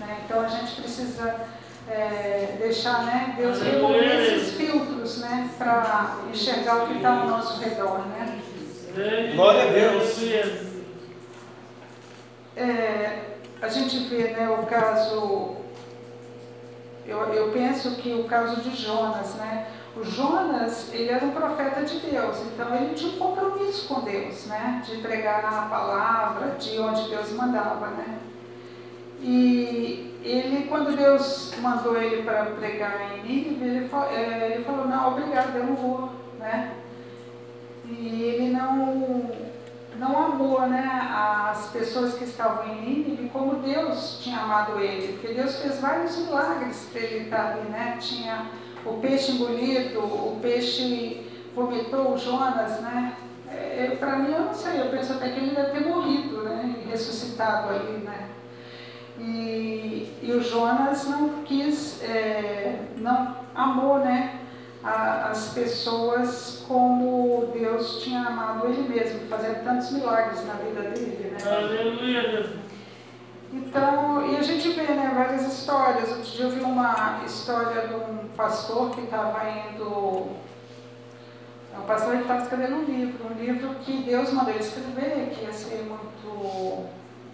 [0.00, 0.18] Né?
[0.24, 1.46] Então a gente precisa
[1.88, 7.60] é, deixar né, Deus remover esses filtros né, para enxergar o que está ao nosso
[7.60, 8.06] redor.
[8.08, 8.42] Né?
[9.34, 10.18] Glória a Deus.
[12.56, 13.22] É,
[13.60, 15.56] a gente vê né, o caso,
[17.06, 19.66] eu, eu penso que o caso de Jonas, né?
[19.94, 24.44] O Jonas, ele era um profeta de Deus, então ele tinha um compromisso com Deus,
[24.44, 24.82] né?
[24.84, 28.18] De entregar a palavra, de onde Deus mandava, né?
[29.20, 35.12] E ele, quando Deus mandou ele para pregar em Nínive, ele, eh, ele falou, não,
[35.12, 36.74] obrigado, eu não vou, né?
[37.88, 39.30] E ele não,
[39.98, 45.34] não amou né, as pessoas que estavam em Nínive como Deus tinha amado ele, porque
[45.34, 47.96] Deus fez vários milagres para ele estar ali, né?
[48.00, 48.50] Tinha
[48.84, 53.16] o peixe engolido, o peixe vomitou o Jonas, né?
[53.48, 56.74] É, para mim, eu não sei, eu penso até que ele deve ter morrido, né?
[56.84, 58.30] E ressuscitado ali, né?
[59.18, 64.40] E, e o Jonas não quis, é, não amou, né?
[64.84, 71.32] a- as pessoas como Deus tinha amado ele mesmo, fazendo tantos milagres na vida dele,
[71.32, 71.38] né?
[71.56, 72.50] Aleluia.
[73.52, 76.10] Então, e a gente vê, né, várias histórias.
[76.10, 80.28] Outro dia eu vi uma história de um pastor que estava indo.
[81.74, 85.30] É um pastor que estava escrevendo um livro, um livro que Deus mandou ele escrever,
[85.30, 86.84] que ia ser muito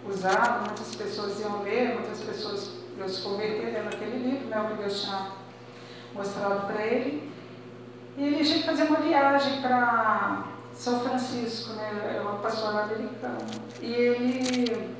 [0.07, 4.81] usado, muitas pessoas iam ler, muitas pessoas iam se converter naquele livro, né, o que
[4.81, 5.31] Deus tinha
[6.13, 7.31] mostrado para ele.
[8.17, 10.43] E ele tinha que fazer uma viagem para
[10.73, 13.37] São Francisco, né, é uma pastora americana.
[13.81, 14.95] E ele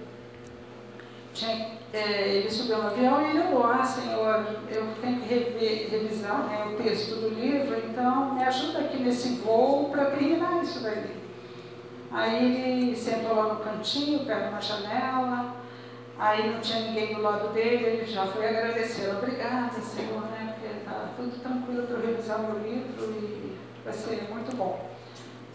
[1.34, 5.90] tinha, é, ele subiu no avião e ele orou, ah Senhor, eu tenho que rever,
[5.90, 10.82] revisar né, o texto do livro, então me ajuda aqui nesse voo para terminar isso
[10.82, 11.23] daí.
[12.14, 15.56] Aí ele sentou lá no cantinho, perto de uma janela,
[16.20, 20.78] aí não tinha ninguém do lado dele, ele já foi agradecer, obrigada Senhor, né, porque
[20.78, 24.94] está tudo tranquilo para eu o meu livro e vai ser muito bom.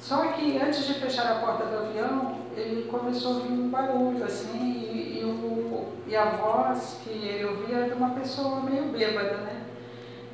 [0.00, 4.24] Só que antes de fechar a porta do avião, ele começou a ouvir um barulho
[4.24, 8.86] assim, e, e, o, e a voz que ele ouvia era de uma pessoa meio
[8.86, 9.64] bêbada, né?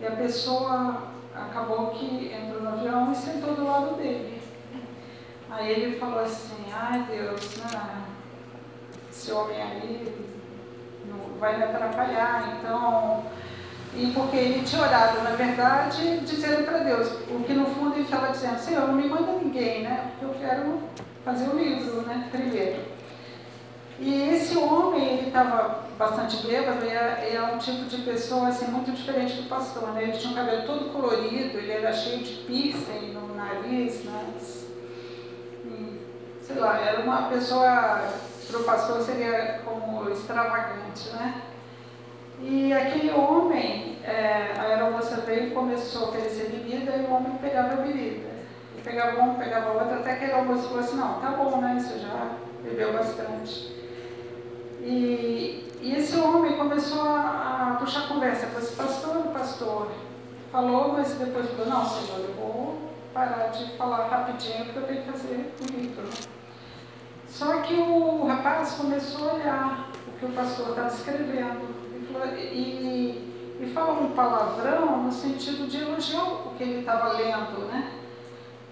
[0.01, 1.03] E a pessoa
[1.35, 4.34] acabou que entrou no avião e sentou do lado dele.
[5.57, 8.05] Aí ele falou assim, ai Deus, né?
[9.09, 10.15] esse homem aí
[11.07, 13.25] não vai me atrapalhar, então
[13.97, 18.03] e porque ele tinha orado, na verdade, dizendo para Deus, o que no fundo ele
[18.03, 20.11] estava dizendo, Senhor, não me manda ninguém, né?
[20.11, 20.83] Porque eu quero
[21.25, 22.29] fazer o livro, né?
[22.33, 22.83] Primeiro.
[24.01, 28.67] E esse homem, ele estava bastante bêbado, e é, é um tipo de pessoa assim,
[28.67, 30.03] muito diferente do pastor, né?
[30.03, 34.03] Ele tinha um cabelo todo colorido, ele era cheio de piercing no nariz.
[34.03, 34.64] E,
[36.47, 38.03] sei lá, era uma pessoa,
[38.47, 41.43] para o pastor seria como extravagante, né?
[42.41, 47.39] E aquele homem, é, a aeromoça veio e começou a oferecer bebida e o homem
[47.41, 48.29] pegava a bebida.
[48.77, 51.79] E pegava um, pegava outro, até que a aeromoça falou assim, não, tá bom, né?
[51.81, 52.33] Você já
[52.63, 53.75] bebeu bastante.
[54.83, 59.91] E, e esse homem começou a, a puxar conversa com esse pastor, pastor
[60.53, 65.03] falou, mas depois falou, não, senhor, eu vou parar de falar rapidinho porque eu tenho
[65.03, 66.09] que fazer o livro.
[67.29, 71.75] Só que o rapaz começou a olhar o que o pastor estava escrevendo
[72.37, 77.93] e, e fala um palavrão no sentido de elogiar o que ele estava lendo, né?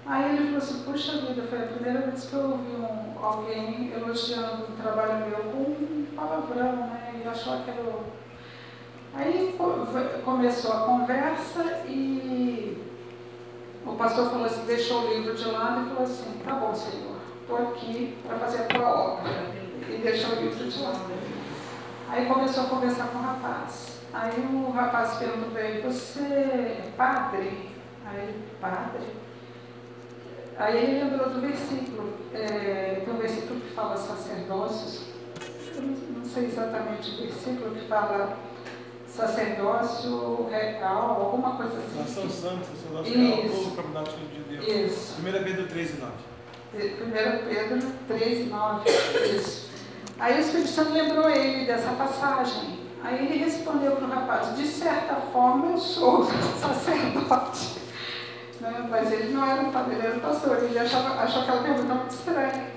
[0.04, 3.92] Aí ele falou assim, puxa vida, foi a primeira vez que eu ouvi um, alguém
[3.92, 7.12] elogiando o trabalho meu com um palavrão, né?
[7.14, 8.06] Ele achou aquilo...
[9.14, 9.56] Aí
[10.24, 12.91] começou a conversa e
[13.84, 17.16] o pastor falou assim, deixou o livro de lado e falou assim, tá bom, Senhor,
[17.40, 19.30] estou aqui para fazer a tua obra.
[19.88, 21.12] E deixou o livro de lado.
[22.08, 24.00] Aí começou a conversar com o rapaz.
[24.12, 27.70] Aí o rapaz perguntou para ele, você é padre?
[28.04, 29.06] Aí ele, padre?
[30.58, 35.06] Aí ele lembrou do versículo, é, tem um versículo que fala sacerdócios,
[35.74, 38.36] eu não, não sei exatamente o versículo que fala
[39.14, 41.98] sacerdócio real, alguma coisa assim.
[41.98, 44.92] Nação Santa, sacerdócio real, povo cabinático de Deus.
[44.92, 45.20] Isso.
[45.20, 46.12] 1 Pedro 13, 9.
[46.74, 48.90] 1 Pedro 13, 9,
[49.36, 49.70] isso.
[50.18, 52.80] Aí o Espírito Santo lembrou ele dessa passagem.
[53.04, 56.24] Aí ele respondeu para o rapaz: De certa forma eu sou
[56.58, 57.82] sacerdote.
[58.60, 58.86] Né?
[58.88, 60.62] Mas ele não era um padre, ele era um pastor.
[60.62, 62.68] Ele achava, achou aquela pergunta muito estranha.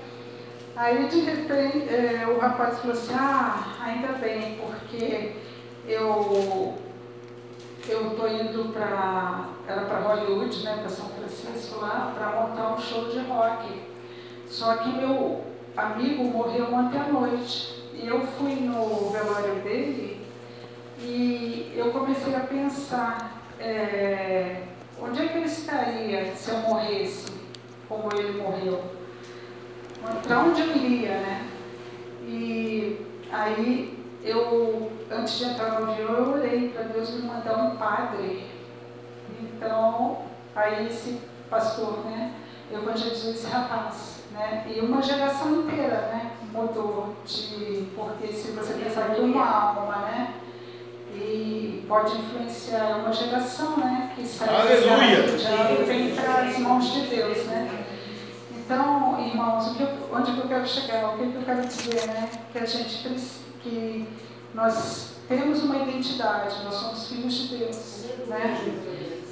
[0.74, 5.45] Aí de repente é, o rapaz falou assim: Ah, ainda bem, porque
[5.86, 6.74] eu
[7.88, 12.78] eu estou indo para era para Hollywood, né, para São Francisco lá, para montar um
[12.78, 13.82] show de rock.
[14.48, 15.44] Só que meu
[15.76, 17.74] amigo morreu ontem à noite.
[17.92, 20.20] E eu fui no velório dele
[21.00, 24.62] e eu comecei a pensar é,
[25.00, 27.32] onde é que ele estaria se eu morresse
[27.88, 28.82] como ele morreu.
[30.22, 31.48] Para onde eu iria, né?
[32.22, 33.00] E
[33.32, 33.95] aí
[34.26, 38.46] eu, antes de entrar no avião, eu orei para Deus me mandar um padre.
[39.40, 40.22] Então,
[40.54, 42.34] aí esse pastor, né,
[42.72, 44.16] evangelizou esse rapaz.
[44.32, 44.66] Né?
[44.66, 46.32] E uma geração inteira né?
[46.52, 50.34] mudou, de, porque se você pensar que uma alma, né?
[51.14, 54.12] E pode influenciar uma geração, né?
[54.14, 54.48] Que sai
[55.80, 57.86] e vem para as mãos de Deus, né?
[58.50, 61.14] Então, irmãos, o que eu, onde que eu quero chegar?
[61.14, 62.28] O que, que eu quero dizer, né?
[62.52, 63.02] Que a gente
[63.66, 64.08] que
[64.54, 68.74] nós temos uma identidade, nós somos filhos de Deus, né?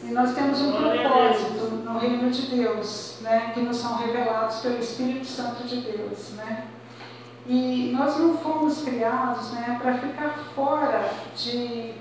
[0.02, 4.78] E nós temos um propósito no reino de Deus, né, que nos são revelados pelo
[4.78, 6.66] Espírito Santo de Deus, né?
[7.46, 11.94] E nós não fomos criados, né, para ficar fora de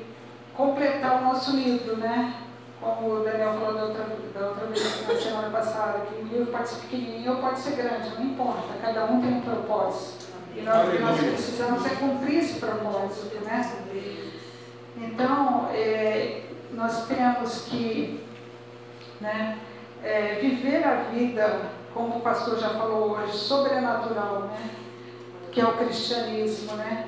[0.55, 2.33] completar o nosso livro, né?
[2.81, 6.47] Como o Daniel falou da outra, da outra vez, na semana passada, que o livro
[6.47, 10.22] pode ser pequenininho ou pode ser grande, não importa, cada um tem um propósito.
[10.55, 13.61] E nós, nós precisamos é cumprir esse propósito, né?
[14.95, 15.69] Então,
[17.43, 18.23] temos que
[19.19, 19.57] né,
[20.03, 24.69] é, viver a vida, como o pastor já falou hoje, sobrenatural, né,
[25.51, 27.07] que é o cristianismo, né,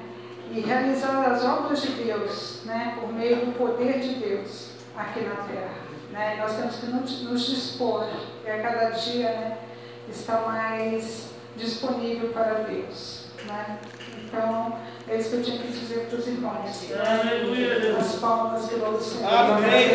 [0.52, 5.36] e realizar as obras de Deus né, por meio do poder de Deus aqui na
[5.36, 5.86] terra.
[6.12, 6.38] Né?
[6.40, 6.86] Nós temos que
[7.26, 8.08] nos dispor
[8.46, 9.58] e a cada dia né,
[10.10, 13.25] estar mais disponível para Deus.
[13.48, 13.78] Né?
[14.26, 14.78] Então,
[15.08, 16.92] é isso que eu tinha que dizer para os irmãos.
[16.94, 17.98] Aleluia.
[17.98, 19.34] As palmas que o Senhor.
[19.34, 19.94] Amém.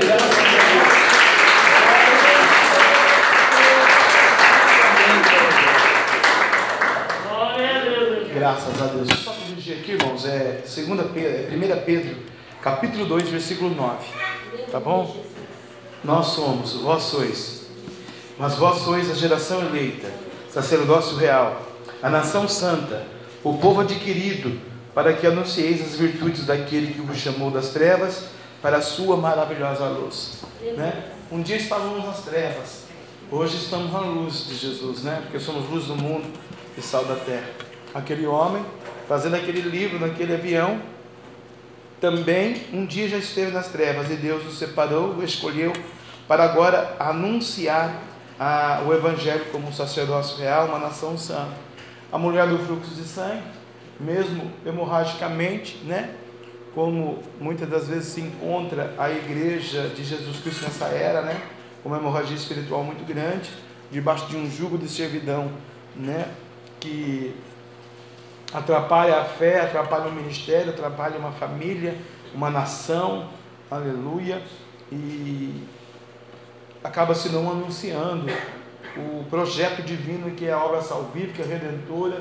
[8.32, 9.08] Graças a Deus.
[9.22, 12.16] Só para dirigir aqui, irmãos, é 2 Pedro, 1 Pedro,
[12.62, 14.06] capítulo 2, versículo 9.
[14.70, 15.24] Tá bom?
[16.02, 17.66] Nós somos, vós sois.
[18.38, 20.08] Mas vós sois a geração eleita,
[20.48, 21.60] sacerdócio real,
[22.02, 23.04] a nação santa,
[23.42, 24.60] o povo adquirido,
[24.94, 28.26] para que anuncieis as virtudes daquele que vos chamou das trevas
[28.60, 30.38] para a sua maravilhosa luz.
[30.76, 31.04] Né?
[31.30, 32.84] Um dia estávamos nas trevas,
[33.30, 35.20] hoje estamos na luz de Jesus, né?
[35.22, 36.28] porque somos luz do mundo
[36.76, 37.48] e sal da terra.
[37.94, 38.64] Aquele homem,
[39.08, 40.80] fazendo aquele livro naquele avião,
[42.00, 45.72] também um dia já esteve nas trevas e Deus o separou, o escolheu
[46.26, 48.02] para agora anunciar
[48.38, 51.69] a, o Evangelho como um sacerdócio real, uma nação santa.
[52.12, 53.42] A mulher do fluxo de sangue,
[53.98, 56.14] mesmo hemorragicamente, né?
[56.74, 61.40] como muitas das vezes se encontra a igreja de Jesus Cristo nessa era, né?
[61.84, 63.50] uma hemorragia espiritual muito grande,
[63.90, 65.50] debaixo de um jugo de servidão
[65.96, 66.26] né?
[66.78, 67.34] que
[68.52, 71.96] atrapalha a fé, atrapalha o ministério, atrapalha uma família,
[72.34, 73.28] uma nação,
[73.70, 74.42] aleluia,
[74.90, 75.62] e
[76.82, 78.26] acaba se não anunciando
[78.96, 82.20] o projeto divino que é a obra salvífica, redentora,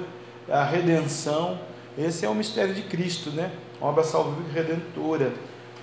[0.50, 1.60] a redenção.
[1.98, 3.52] Esse é o mistério de Cristo, né?
[3.82, 5.34] Obra salvífica redentora.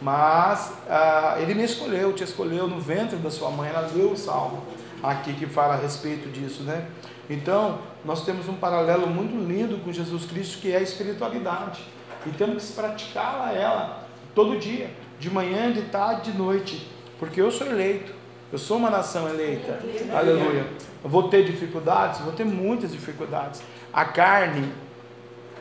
[0.00, 4.16] Mas ah, ele me escolheu, te escolheu no ventre da sua mãe, ela deu o
[4.16, 4.62] salmo
[5.02, 6.86] aqui que fala a respeito disso, né?
[7.28, 11.80] Então, nós temos um paralelo muito lindo com Jesus Cristo, que é a espiritualidade.
[12.24, 17.50] E temos que praticá-la ela todo dia, de manhã, de tarde, de noite, porque eu
[17.50, 18.12] sou eleito.
[18.52, 19.80] Eu sou uma nação eleita.
[20.14, 20.66] Aleluia.
[21.02, 23.60] Eu vou ter dificuldades, vou ter muitas dificuldades.
[23.92, 24.72] A carne,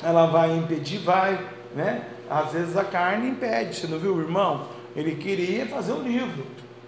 [0.03, 1.39] ela vai impedir, vai,
[1.75, 2.05] né?
[2.29, 3.75] Às vezes a carne impede.
[3.75, 4.67] Você não viu o irmão?
[4.95, 6.45] Ele queria fazer um livro,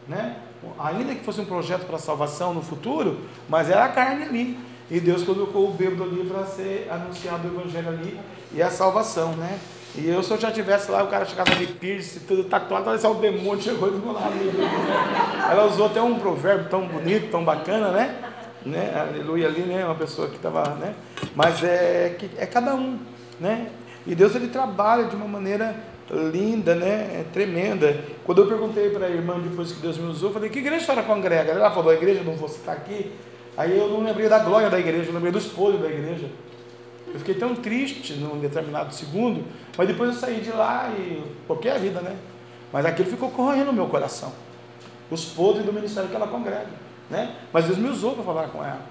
[0.08, 0.38] né?
[0.80, 4.60] Ainda que fosse um projeto para salvação no futuro, mas era a carne ali.
[4.90, 8.20] E Deus colocou o bêbado ali para ser anunciado o evangelho ali
[8.54, 9.60] e a salvação, né?
[9.96, 13.10] E eu, se eu já tivesse lá, o cara chegava de piercing, tudo tatuado, parecia
[13.10, 14.34] um demônio, chegou do meu lado.
[15.50, 18.16] Ela usou até um provérbio tão bonito, tão bacana, né?
[18.66, 18.94] né?
[18.96, 19.86] Aleluia ali, né?
[19.86, 20.94] Uma pessoa que estava, né?
[21.36, 23.00] Mas é, é cada um,
[23.40, 23.70] né?
[24.06, 25.76] E Deus ele trabalha de uma maneira
[26.32, 27.20] linda, né?
[27.20, 28.00] É tremenda.
[28.24, 30.84] Quando eu perguntei para a irmã depois que Deus me usou, eu falei, que igreja
[30.84, 31.52] a senhora congrega?
[31.52, 33.12] Ela falou, a igreja, não vou citar aqui.
[33.58, 36.30] Aí eu não lembrei da glória da igreja, eu lembrei do esposo da igreja.
[37.14, 39.44] Eu fiquei tão triste num determinado segundo,
[39.78, 41.24] mas depois eu saí de lá e.
[41.66, 42.16] É a vida, né?
[42.72, 44.32] Mas aquilo ficou correndo no meu coração.
[45.10, 46.68] Os podres do ministério que ela congrega.
[47.10, 47.34] Né?
[47.54, 48.82] Mas Deus me usou para falar com ela.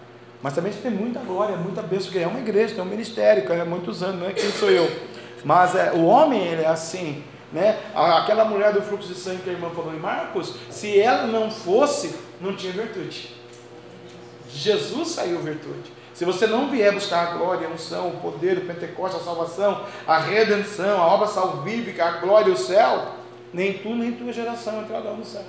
[0.43, 3.53] Mas também tem muita glória, muita bênção, porque é uma igreja, tem um ministério, que
[3.53, 4.91] é muitos anos, não é quem sou eu.
[5.45, 7.23] Mas é, o homem, ele é assim.
[7.53, 7.79] Né?
[7.95, 11.51] Aquela mulher do fluxo de sangue que a irmã falou em Marcos, se ela não
[11.51, 13.35] fosse, não tinha virtude.
[14.51, 15.93] Jesus saiu virtude.
[16.17, 19.85] Se você não vier buscar a glória, a unção, o poder, o Pentecoste, a salvação,
[20.07, 23.17] a redenção, a obra salvífica, a glória o céu,
[23.53, 25.45] nem tu nem tua geração entrarão no céu.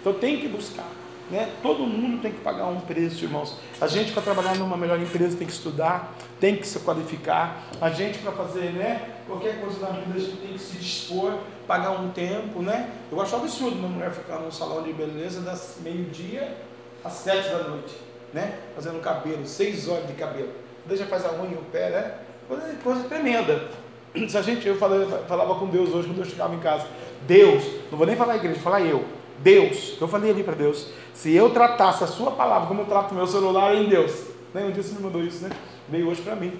[0.00, 0.88] Então tem que buscar.
[1.30, 1.52] Né?
[1.62, 3.58] Todo mundo tem que pagar um preço, irmãos.
[3.78, 7.64] A gente para trabalhar numa melhor empresa tem que estudar, tem que se qualificar.
[7.78, 11.34] A gente para fazer né, qualquer coisa na vida a gente tem que se dispor,
[11.66, 12.62] pagar um tempo.
[12.62, 12.90] Né?
[13.12, 16.56] Eu acho absurdo uma mulher ficar num salão de beleza das meio-dia
[17.04, 18.58] às sete da noite né?
[18.74, 20.50] Fazendo cabelo, seis horas de cabelo.
[20.86, 22.14] Deixa faz a unha e o pé, né?
[22.48, 23.68] Coisa, coisa tremenda.
[24.28, 26.86] Se a gente, eu falava, falava com Deus hoje quando eu chegava em casa,
[27.26, 29.04] Deus, não vou nem falar a igreja, falar eu.
[29.38, 33.14] Deus, eu falei ali para Deus, se eu tratasse a sua palavra como eu trato
[33.14, 34.24] meu celular em Deus,
[34.54, 34.64] né?
[34.64, 35.50] um dia você me mandou isso, né?
[35.88, 36.52] Veio hoje para mim.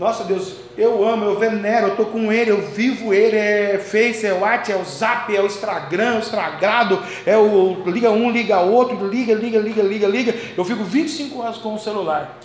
[0.00, 4.26] Nossa Deus, eu amo, eu venero, eu estou com ele, eu vivo ele, é Face,
[4.26, 8.30] é WhatsApp, é o Zap, é o Instagram, é o estragado, é o liga um,
[8.30, 10.34] liga outro, liga, liga, liga, liga, liga.
[10.56, 12.38] Eu fico 25 horas com o celular.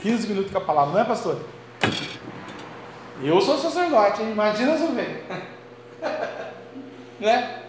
[0.00, 1.38] 15 minutos com a palavra, não é pastor?
[3.22, 4.30] Eu sou sacerdote, hein?
[4.30, 5.26] imagina se ver.
[7.20, 7.64] né?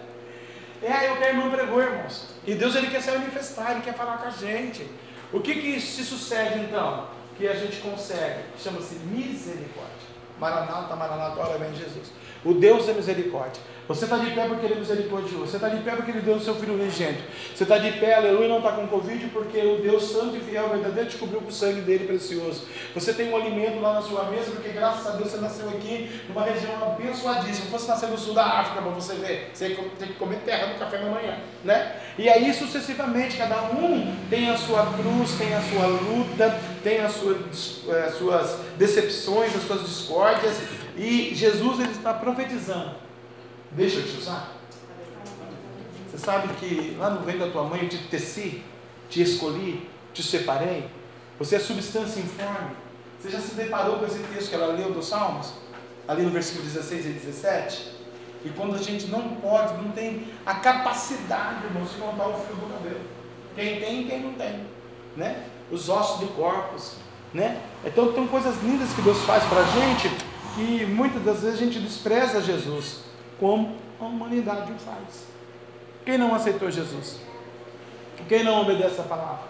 [0.82, 2.36] É aí o que a irmã pregou, irmãos.
[2.46, 4.86] E Deus ele quer se manifestar, ele quer falar com a gente.
[5.30, 7.19] O que que se sucede então?
[7.40, 10.10] Que a gente consegue, chama-se misericórdia.
[10.38, 12.12] Maranata, Maranata, ora vem Jesus.
[12.44, 13.62] O Deus é misericórdia.
[13.90, 15.46] Você está de pé porque Ele é misericordioso.
[15.46, 17.24] Você está de pé porque Ele deu o seu Filho unigênito.
[17.52, 20.68] Você está de pé, aleluia, não está com Covid porque o Deus Santo e Fiel
[20.68, 22.68] verdadeiro te cobriu com o sangue dele precioso.
[22.94, 26.08] Você tem um alimento lá na sua mesa porque, graças a Deus, você nasceu aqui
[26.28, 27.52] numa região abençoadíssima.
[27.52, 30.68] Se fosse nascer no sul da África, para você ver, você tem que comer terra
[30.68, 31.96] no café da manhã, né?
[32.16, 37.10] E aí, sucessivamente, cada um tem a sua cruz, tem a sua luta, tem as
[37.14, 40.60] suas, eh, as suas decepções, as suas discórdias.
[40.96, 43.09] E Jesus ele está profetizando
[43.72, 44.52] Deixa eu te usar.
[46.10, 48.64] Você sabe que lá no ventre da tua mãe eu te teci,
[49.08, 50.88] te escolhi, te separei.
[51.38, 52.76] Você é substância informe.
[53.18, 55.52] Você já se deparou com esse texto que ela leu dos Salmos?
[56.08, 58.00] Ali no versículo 16 e 17?
[58.44, 62.56] E quando a gente não pode, não tem a capacidade, irmãos, de contar o fio
[62.56, 63.00] do cabelo.
[63.54, 64.66] Quem tem e quem não tem.
[65.16, 65.44] Né?
[65.70, 66.94] Os ossos de corpos.
[67.32, 67.62] Né?
[67.84, 70.10] Então tem coisas lindas que Deus faz para a gente
[70.56, 73.09] que muitas das vezes a gente despreza Jesus
[73.40, 75.26] como a humanidade o faz.
[76.04, 77.20] Quem não aceitou Jesus?
[78.28, 79.48] Quem não obedece a palavra?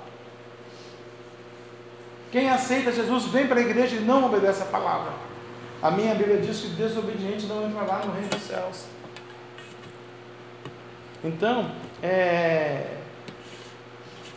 [2.30, 5.12] Quem aceita Jesus vem para a igreja e não obedece a palavra.
[5.82, 8.84] A minha Bíblia diz que desobediente não entra lá no reino dos céus.
[11.24, 11.72] Então,
[12.02, 12.96] é,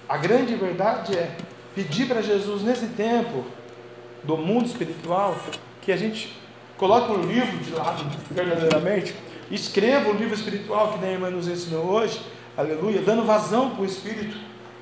[0.09, 1.35] a grande verdade é
[1.75, 3.45] pedir para Jesus nesse tempo
[4.23, 5.35] do mundo espiritual
[5.81, 6.37] que a gente
[6.77, 9.13] coloque o livro de lado verdadeiramente
[9.53, 12.19] Escreva o livro espiritual que a irmã nos ensinou hoje,
[12.57, 14.35] aleluia, dando vazão para o Espírito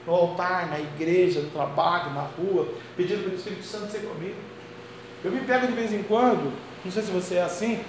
[0.07, 4.37] no altar, na igreja, no trabalho, na rua, pedindo para o Espírito Santo ser comigo.
[5.25, 6.53] Eu me pego de vez em quando,
[6.85, 7.81] não sei se você é assim,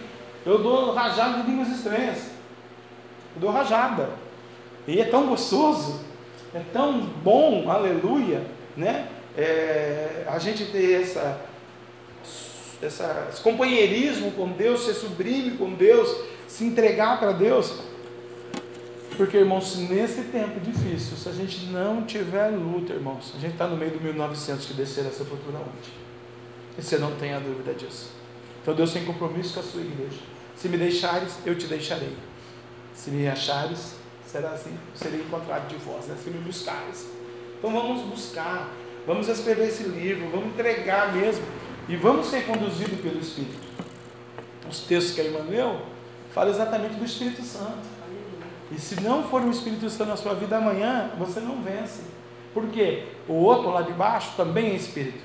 [0.44, 2.32] eu dou rajada de línguas estranhas.
[3.36, 4.10] Eu dou rajada.
[4.84, 6.00] E é tão gostoso,
[6.52, 8.44] é tão bom, aleluia,
[8.76, 9.06] né?
[9.38, 11.40] É, a gente ter essa,
[12.82, 17.72] essa, esse companheirismo com Deus, ser sublime com Deus, se entregar para Deus.
[19.16, 23.66] Porque, irmãos, nesse tempo difícil, se a gente não tiver luta, irmãos, a gente está
[23.66, 25.90] no meio do 1900 que descer a sepultura onde?
[26.76, 28.10] E você não tenha dúvida disso.
[28.60, 30.20] Então Deus tem compromisso com a sua igreja.
[30.54, 32.14] Se me deixares, eu te deixarei.
[32.94, 33.94] Se me achares,
[34.26, 36.16] será assim, serei encontrado de vós, né?
[36.22, 37.06] se me buscares.
[37.58, 38.70] Então vamos buscar,
[39.06, 41.44] vamos escrever esse livro, vamos entregar mesmo,
[41.88, 43.72] e vamos ser conduzidos pelo Espírito.
[44.68, 45.91] Os textos que a irmã leu,
[46.32, 47.92] fala exatamente do Espírito Santo.
[48.70, 52.02] E se não for o Espírito Santo na sua vida amanhã, você não vence.
[52.54, 53.06] Por quê?
[53.28, 55.22] O outro lá de baixo também é Espírito.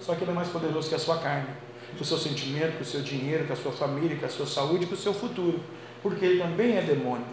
[0.00, 1.48] Só que ele é mais poderoso que a sua carne,
[1.96, 4.46] com o seu sentimento, com o seu dinheiro, com a sua família, com a sua
[4.46, 5.60] saúde, com o seu futuro.
[6.02, 7.26] Porque ele também é demônio.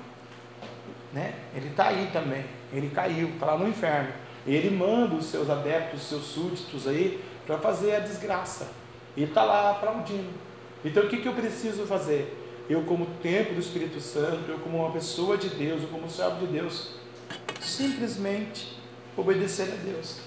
[1.13, 1.33] Né?
[1.55, 2.45] Ele está aí também.
[2.73, 4.09] Ele caiu, está lá no inferno.
[4.45, 8.67] Ele manda os seus adeptos, os seus súditos aí, para fazer a desgraça.
[9.17, 10.29] E está lá aplaudindo.
[10.83, 12.44] Então o que, que eu preciso fazer?
[12.69, 16.45] Eu como templo do Espírito Santo, eu como uma pessoa de Deus, eu como servo
[16.45, 16.91] de Deus,
[17.61, 18.77] simplesmente
[19.15, 20.19] obedecer a Deus.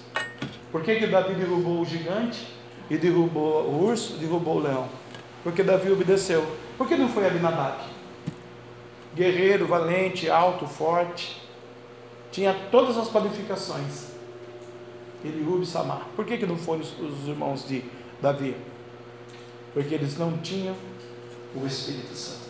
[0.71, 2.47] Por que, que Davi derrubou o gigante
[2.89, 4.87] e derrubou o urso, derrubou o leão?
[5.43, 6.45] Porque Davi obedeceu.
[6.77, 7.77] Por que não foi Abinadab?
[9.15, 11.41] Guerreiro, valente, alto, forte,
[12.31, 14.09] tinha todas as qualificações.
[15.23, 16.07] Eliú e Samar.
[16.15, 17.83] Por que, que não foram os, os irmãos de
[18.21, 18.55] Davi?
[19.73, 20.75] Porque eles não tinham
[21.55, 22.49] o Espírito Santo.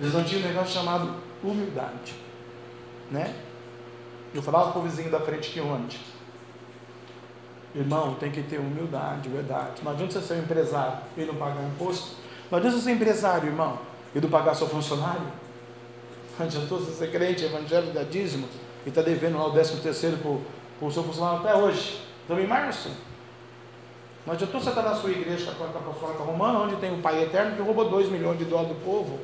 [0.00, 2.14] Eles não tinham um negócio chamado humildade.
[3.10, 3.34] Né?
[4.34, 5.98] Eu falava para o vizinho da frente que ontem.
[7.74, 9.82] Irmão, tem que ter humildade, verdade.
[9.82, 12.16] Não adianta você ser um empresário e não pagar imposto.
[12.50, 13.78] Não adianta você ser empresário, irmão,
[14.14, 15.26] e não pagar seu funcionário.
[16.38, 18.48] Não adianta você ser crente, evangélico, da dízimo,
[18.84, 22.00] e está devendo lá o décimo terceiro para o seu funcionário até hoje.
[22.22, 22.90] Estamos em março.
[24.26, 27.22] Não adiantou você estar na sua igreja com a apostólica romana, onde tem o Pai
[27.22, 29.20] Eterno que roubou 2 milhões de dólares do povo.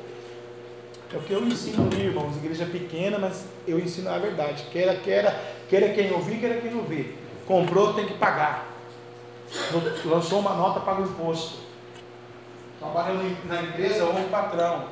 [1.13, 2.37] É o que eu ensino ali, irmãos.
[2.37, 4.63] Igreja pequena, mas eu ensino a verdade.
[4.71, 5.37] Queira, queira,
[5.67, 7.17] queira quem ouvir, queira quem não ouvir.
[7.47, 8.67] Comprou, tem que pagar.
[10.05, 11.59] Lançou uma nota, paga o imposto.
[12.79, 14.85] Trabalhando na empresa, honra o patrão.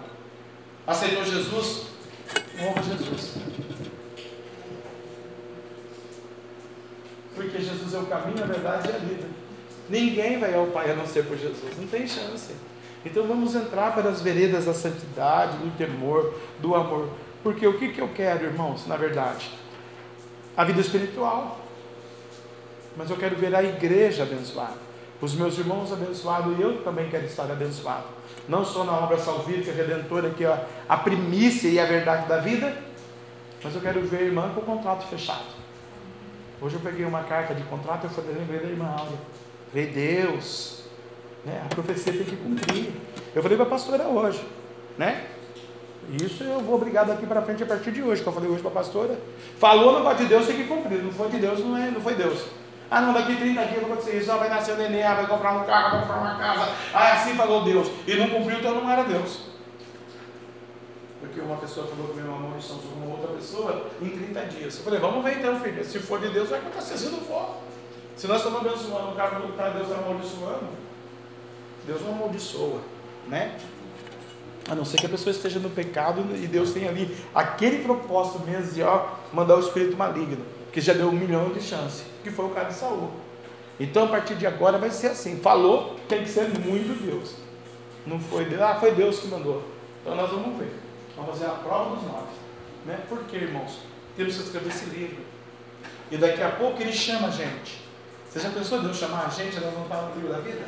[0.86, 1.86] Aceitou Jesus?
[2.60, 3.36] Honra Jesus.
[7.36, 9.39] Porque Jesus é o caminho, a verdade e a vida.
[9.90, 12.54] Ninguém vai ao Pai a não ser por Jesus, não tem chance.
[13.04, 17.10] Então vamos entrar para as veredas da santidade, do temor, do amor.
[17.42, 19.50] Porque o que, que eu quero, irmãos, na verdade?
[20.56, 21.60] A vida espiritual.
[22.98, 24.90] Mas eu quero ver a igreja abençoada.
[25.22, 28.06] Os meus irmãos abençoados e eu também quero estar abençoado.
[28.48, 32.76] Não só na obra salvífica, redentora, que é a primícia e a verdade da vida,
[33.64, 35.60] mas eu quero ver a irmã com o contrato fechado.
[36.62, 39.18] Hoje eu peguei uma carta de contrato e eu falei, lembrei da irmã Áurea
[39.74, 40.84] Veio Deus.
[41.46, 41.62] Né?
[41.66, 42.92] A profecia tem que cumprir.
[43.36, 44.44] Eu falei para a pastora hoje.
[44.98, 45.26] né?
[46.12, 48.62] Isso eu vou obrigar daqui para frente a partir de hoje, que eu falei hoje
[48.62, 49.16] para a pastora.
[49.60, 51.04] Falou não pode de Deus, tem que cumprir.
[51.04, 52.46] Não foi de Deus, não, é, não foi Deus.
[52.90, 54.32] Ah, não, daqui 30 dias vai acontecer isso.
[54.32, 56.72] Ah, vai nascer o neném, ah, vai comprar um carro, vai comprar uma casa.
[56.92, 57.88] Ah, assim falou Deus.
[58.08, 59.42] E não cumpriu, então não era Deus.
[61.20, 64.78] Porque uma pessoa falou que meu amor estão sobre uma outra pessoa em 30 dias.
[64.78, 65.86] Eu falei, vamos ver então, filho.
[65.86, 66.98] Se for de Deus, vai acontecer.
[66.98, 67.58] Se não for.
[68.20, 70.68] Se nós estamos abençoando, o cara que está Deus amaldiçoando,
[71.88, 72.82] Deus não amaldiçoa,
[73.30, 73.58] né?
[74.70, 78.40] A não ser que a pessoa esteja no pecado e Deus tenha ali aquele propósito
[78.46, 82.30] mesmo de ó, mandar o espírito maligno, que já deu um milhão de chances, que
[82.30, 83.10] foi o caso de Saul.
[83.80, 85.40] Então a partir de agora vai ser assim.
[85.40, 87.36] Falou, tem que ser muito Deus.
[88.06, 89.64] Não foi Deus, ah, foi Deus que mandou.
[90.02, 90.74] Então nós vamos ver.
[91.16, 92.34] Vamos fazer a prova dos nove.
[92.86, 93.00] Né?
[93.08, 93.80] Por quê, irmãos?
[94.18, 95.24] Temos que escrever esse livro.
[96.12, 97.88] E daqui a pouco ele chama a gente.
[98.30, 99.60] Você já pensou Deus chamar a gente?
[99.60, 100.68] Vamos estar no livro da vida?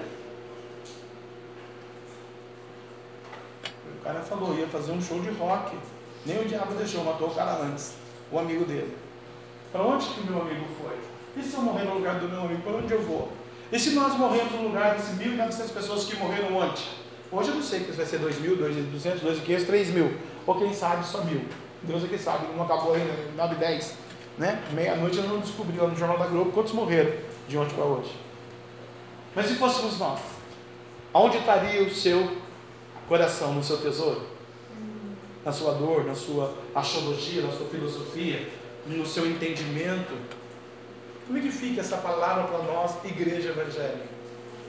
[4.00, 5.78] O cara falou, ia fazer um show de rock.
[6.26, 7.94] Nem o diabo deixou, matou o cara antes,
[8.32, 8.98] o amigo dele.
[9.72, 10.98] Para onde que meu amigo foi?
[11.38, 13.32] E se eu morrer no lugar do meu amigo, para onde eu vou?
[13.72, 16.84] E se nós morrermos no lugar desses 1.900 pessoas que morreram ontem?
[17.32, 20.18] Hoje eu não sei se vai ser 2.000, 2.200, 2.500, 3.000.
[20.48, 21.46] Ou quem sabe só mil.
[21.84, 23.94] Deus é que sabe, não acabou ainda, 9, 10.
[24.40, 24.64] Né?
[24.74, 28.16] Meia-noite eu não descobri lá no Jornal da Globo quantos morreram de ontem para hoje.
[29.36, 30.20] Mas se fôssemos nós,
[31.14, 32.38] aonde estaria o seu
[33.08, 34.26] coração, no seu tesouro?
[35.44, 38.50] Na sua dor, na sua astrologia, na sua filosofia,
[38.86, 40.16] no seu entendimento?
[41.28, 44.22] Como é que fica essa palavra para nós, igreja evangélica?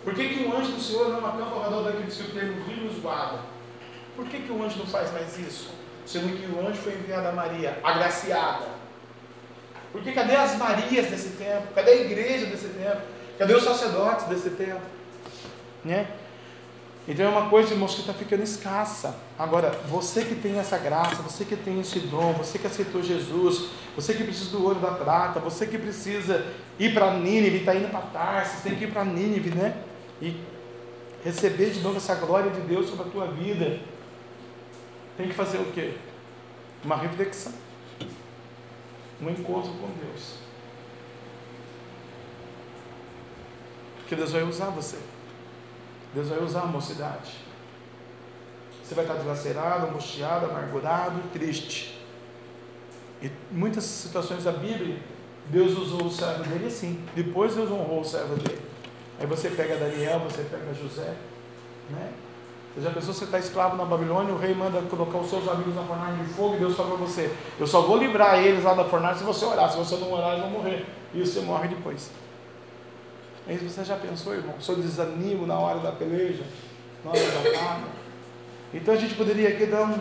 [0.02, 2.64] Por que, que o anjo do Senhor não acampa ao redor daqueles que o termo
[2.64, 3.40] rio nos guarda?
[4.16, 5.70] Por que, que o anjo não faz mais isso?
[6.04, 8.81] Sendo que o anjo foi enviado a Maria, agraciada.
[9.92, 11.68] Porque cadê as Marias desse tempo?
[11.74, 13.02] Cadê a igreja desse tempo?
[13.38, 14.80] Cadê os sacerdotes desse tempo?
[15.84, 16.06] Né?
[17.06, 19.16] Então é uma coisa, irmãos, que está ficando escassa.
[19.38, 23.70] Agora, você que tem essa graça, você que tem esse dom, você que aceitou Jesus,
[23.96, 26.46] você que precisa do ouro da prata, você que precisa
[26.78, 29.76] ir para Nínive, está indo para Tarsis, tem que ir para Nínive, né?
[30.20, 30.36] E
[31.24, 33.80] receber de novo essa glória de Deus sobre a tua vida.
[35.16, 35.94] Tem que fazer o quê?
[36.84, 37.52] Uma reflexão.
[39.22, 40.38] Um encontro com Deus.
[43.98, 44.98] Porque Deus vai usar você.
[46.12, 47.32] Deus vai usar a mocidade.
[48.82, 51.98] Você vai estar dilacerado, angustiado, amargurado, triste.
[53.22, 54.98] E muitas situações da Bíblia,
[55.46, 57.02] Deus usou o servo dele assim.
[57.14, 58.60] Depois Deus honrou o servo dele.
[59.18, 61.14] Aí você pega Daniel, você pega José.
[61.88, 62.12] Né?
[62.74, 65.74] Você já pensou você está escravo na Babilônia, o rei manda colocar os seus amigos
[65.74, 68.72] na fornalha de fogo e Deus fala para você, eu só vou livrar eles lá
[68.72, 70.86] da fornalha se você orar, se você não orar eles vão morrer.
[71.14, 72.10] E você morre depois.
[73.46, 76.44] Aí você já pensou, irmão, o seu desanimo na hora da peleja,
[77.04, 77.84] na hora da batalha.
[78.72, 79.98] Então a gente poderia aqui dar um,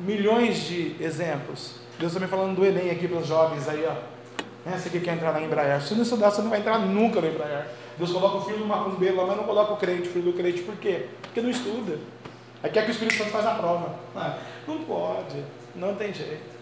[0.00, 1.76] milhões de exemplos.
[1.98, 3.94] Deus também falando do Enem aqui para os jovens aí, ó.
[4.68, 4.76] Né?
[4.76, 5.80] Você que quer entrar na Embraer.
[5.80, 7.66] Se não estudar, você não vai entrar nunca na Embraer.
[7.98, 10.36] Deus coloca o filho do macumbeiro lá, mas não coloca o crente, o filho do
[10.36, 10.62] crente.
[10.62, 11.08] Por quê?
[11.22, 11.98] Porque não estuda.
[12.62, 13.94] Aí quer que o Espírito Santo faz a prova.
[14.14, 15.42] Ah, não pode,
[15.74, 16.52] não tem jeito.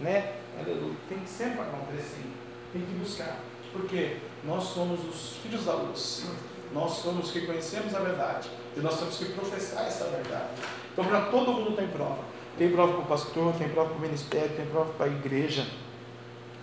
[0.00, 0.32] Né?
[0.58, 0.94] Aleluia.
[1.08, 2.24] Tem que sempre acontecer.
[2.72, 3.38] Tem que buscar.
[3.72, 6.26] Porque nós somos os filhos da luz.
[6.72, 8.48] Nós somos os que conhecemos a verdade.
[8.76, 10.48] E nós temos que professar essa verdade.
[10.92, 12.18] Então, para todo mundo tem prova.
[12.56, 15.66] Tem prova para o pastor, tem prova para o ministério, tem prova para a igreja,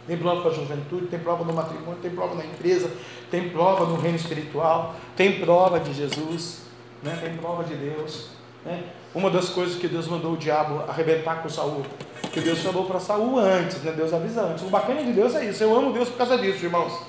[0.10, 2.90] tem prova para a juventude, tem prova no matrimônio, tem prova na empresa,
[3.30, 6.64] tem prova no reino espiritual, tem prova de Jesus,
[7.04, 7.16] né?
[7.22, 8.30] tem prova de Deus.
[8.66, 8.86] Né?
[9.14, 11.86] Uma das coisas que Deus mandou o diabo arrebentar com Saul,
[12.34, 13.92] que Deus falou para Saul antes, né?
[13.92, 14.64] Deus avisa antes.
[14.64, 15.64] O bacana de Deus é isso.
[15.64, 17.00] Eu amo Deus por causa disso, irmãos.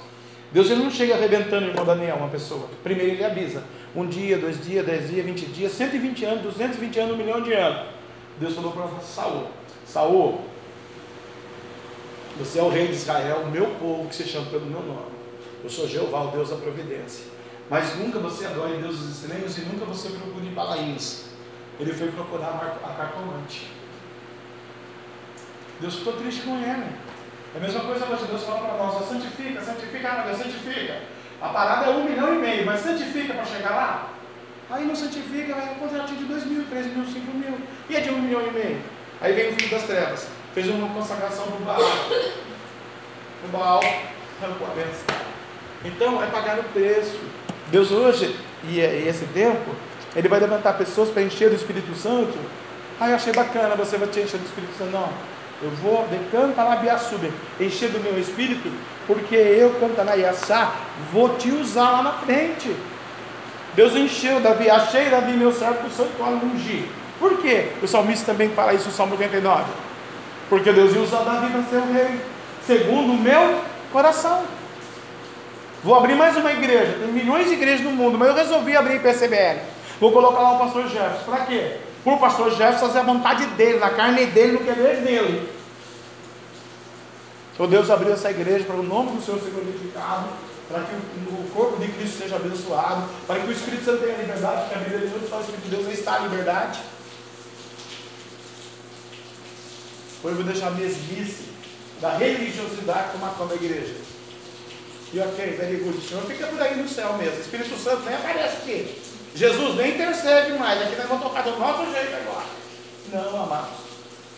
[0.53, 2.69] Deus ele não chega arrebentando, irmão Daniel, uma pessoa.
[2.83, 3.63] Primeiro ele avisa.
[3.97, 7.53] Um dia, dois dias, dez dias, vinte dias, 120 anos, 220 anos, um milhão de
[7.55, 7.89] anos.
[8.39, 9.47] Deus falou para Saul,
[9.87, 10.50] Saul,
[12.41, 15.13] você é o rei de Israel, o meu povo que se chama pelo meu nome.
[15.63, 17.27] Eu sou Jeová, o Deus da providência.
[17.69, 21.27] Mas nunca você adore deuses estranhos e nunca você procure balaíns.
[21.79, 23.71] Ele foi procurar a cartomante.
[25.81, 26.87] Deus ficou triste com ele.
[27.55, 31.03] É a mesma coisa hoje, Deus fala para nós, santifica, santifica, ah, Deus, santifica.
[31.43, 34.13] A parada é um milhão e meio, mas santifica para chegar lá?
[34.71, 37.59] Aí não santifica, vai um contratinho de dois mil, três mil, cinco mil.
[37.89, 38.83] E é de um milhão e meio.
[39.21, 40.40] Aí vem o filho das trevas.
[40.55, 41.81] Fez uma consagração do Baal.
[43.45, 43.81] O Baal
[44.43, 44.69] arrancou.
[45.85, 47.19] Então é pagar o preço.
[47.69, 49.75] Deus hoje, e esse tempo,
[50.15, 52.37] Ele vai levantar pessoas para encher do Espírito Santo.
[52.99, 54.91] Ah, eu achei bacana, você vai te encher do Espírito Santo.
[54.91, 55.09] Não.
[55.63, 57.29] Eu vou de Cantalabiaçuba,
[57.61, 58.73] encher do meu espírito,
[59.07, 60.75] porque eu, Cantanayassá,
[61.13, 62.75] vou te usar lá na frente.
[63.75, 66.85] Deus encheu Davi, achei Davi, meu servo, o santuário ungir.
[67.19, 67.73] Por quê?
[67.83, 69.65] O salmista também fala isso no Salmo 89.
[70.51, 72.21] Porque Deus ia usar Davi para ser o rei,
[72.67, 73.61] segundo o meu
[73.93, 74.43] coração.
[75.85, 76.99] Vou abrir mais uma igreja.
[76.99, 79.61] Tem milhões de igrejas no mundo, mas eu resolvi abrir PCBL.
[80.01, 81.25] Vou colocar lá o pastor Jefferson.
[81.25, 81.77] Para quê?
[82.03, 85.49] Por o pastor Jefferson fazer a vontade dele, na carne dele, no querer dele.
[87.55, 90.31] Então Deus abriu essa igreja para o nome do Senhor ser glorificado,
[90.69, 94.63] para que o corpo de Cristo seja abençoado, para que o Espírito Santo tenha liberdade,
[94.63, 96.81] porque a Bíblia de Deus fala que Deus está em liberdade.
[100.23, 101.45] Hoje eu vou deixar a mesmice
[102.01, 103.95] da religiosidade tomar conta da igreja.
[105.13, 105.97] E ok, very good.
[105.97, 107.39] O Senhor fica por aí no céu mesmo.
[107.39, 108.95] O Espírito Santo nem aparece aqui.
[109.35, 110.81] Jesus nem intercede mais.
[110.83, 112.47] Aqui nós vamos tocar do nosso jeito agora.
[113.13, 113.81] Não, amados.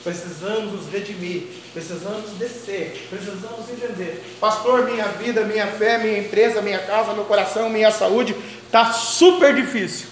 [0.05, 4.37] Precisamos nos redimir, precisamos descer, precisamos entender.
[4.41, 8.35] Pastor, minha vida, minha fé, minha empresa, minha casa, meu coração, minha saúde,
[8.67, 10.09] está super difícil.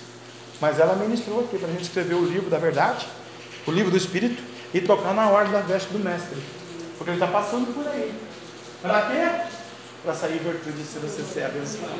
[0.61, 3.09] Mas ela ministrou aqui para a gente escrever o livro da verdade,
[3.67, 4.41] o livro do Espírito,
[4.73, 6.43] e tocar na ordem da veste do Mestre.
[6.97, 8.15] Porque ele está passando por aí.
[8.83, 9.51] Para quê?
[10.03, 11.95] Para sair virtude se você ser abençoado.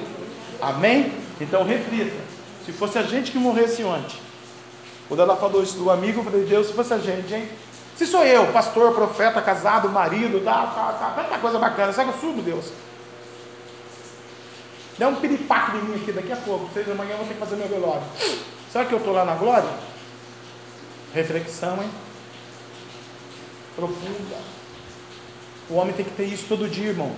[0.61, 1.13] Amém?
[1.41, 2.17] Então reflita.
[2.65, 4.19] Se fosse a gente que morresse ontem.
[5.09, 7.49] Quando ela falou isso do amigo, eu falei, Deus, se fosse a gente, hein?
[7.97, 12.17] Se sou eu, pastor, profeta, casado, marido, tá, tá, tá, tanta coisa bacana, sabe que
[12.17, 12.67] eu subo, Deus?
[14.97, 17.35] Dá um piripaque de mim aqui daqui a pouco, seis da manhã eu vou ter
[17.35, 18.03] que fazer meu velório.
[18.71, 19.69] Será que eu estou lá na glória?
[21.13, 21.91] Reflexão, hein?
[23.81, 24.37] Profunda.
[25.71, 27.17] O homem tem que ter isso todo dia, irmão.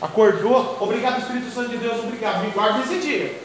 [0.00, 2.44] Acordou, obrigado Espírito Santo de Deus, obrigado.
[2.44, 3.42] Me guarda esse dia.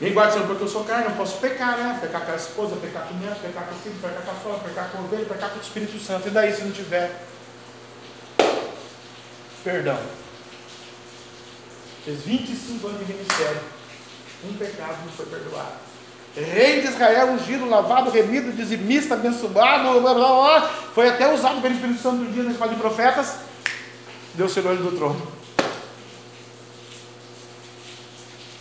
[0.00, 1.98] Me guarda, Senhor, porque eu sou carne, não posso pecar, né?
[2.00, 4.34] Pecar com a esposa, pecar com o neto, pecar com o filho, pecar com a
[4.42, 6.26] sogra, pecar com o ovelha, pecar com o Espírito Santo.
[6.26, 7.24] E daí se não tiver?
[9.62, 9.98] Perdão.
[12.04, 13.60] Fez 25 anos de ministério.
[14.44, 15.83] Um pecado não foi perdoado.
[16.36, 21.74] Rei de Israel, ungido, lavado, remido, dizimista, abençoado, blá, blá, blá, foi até usado pelo
[21.74, 23.36] Espírito Santo um dia na escola de profetas.
[24.34, 25.34] Deus tirou ele do trono.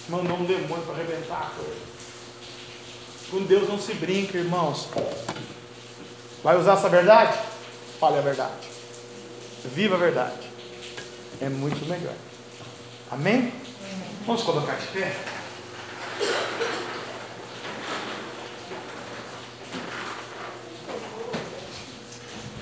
[0.07, 1.51] Mandou um demônio para arrebentar.
[3.31, 4.89] Com Deus não se brinca, irmãos.
[6.43, 7.35] Vai usar essa verdade?
[7.99, 8.67] Fale a verdade.
[9.73, 10.51] Viva a verdade.
[11.41, 12.13] É muito melhor.
[13.09, 13.51] Amém?
[14.27, 15.15] Vamos colocar de pé?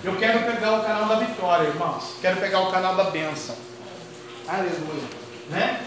[0.03, 2.15] Eu quero pegar o canal da vitória, irmãos.
[2.19, 3.55] Quero pegar o canal da bênção.
[4.47, 5.03] Aleluia.
[5.49, 5.85] Né?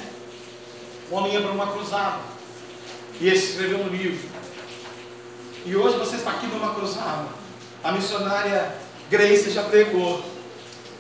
[1.11, 2.21] O homem ia para uma cruzada.
[3.21, 4.29] E escreveu um livro.
[5.67, 7.27] E hoje você está aqui numa cruzada.
[7.83, 8.73] A missionária
[9.11, 10.25] Grace já pregou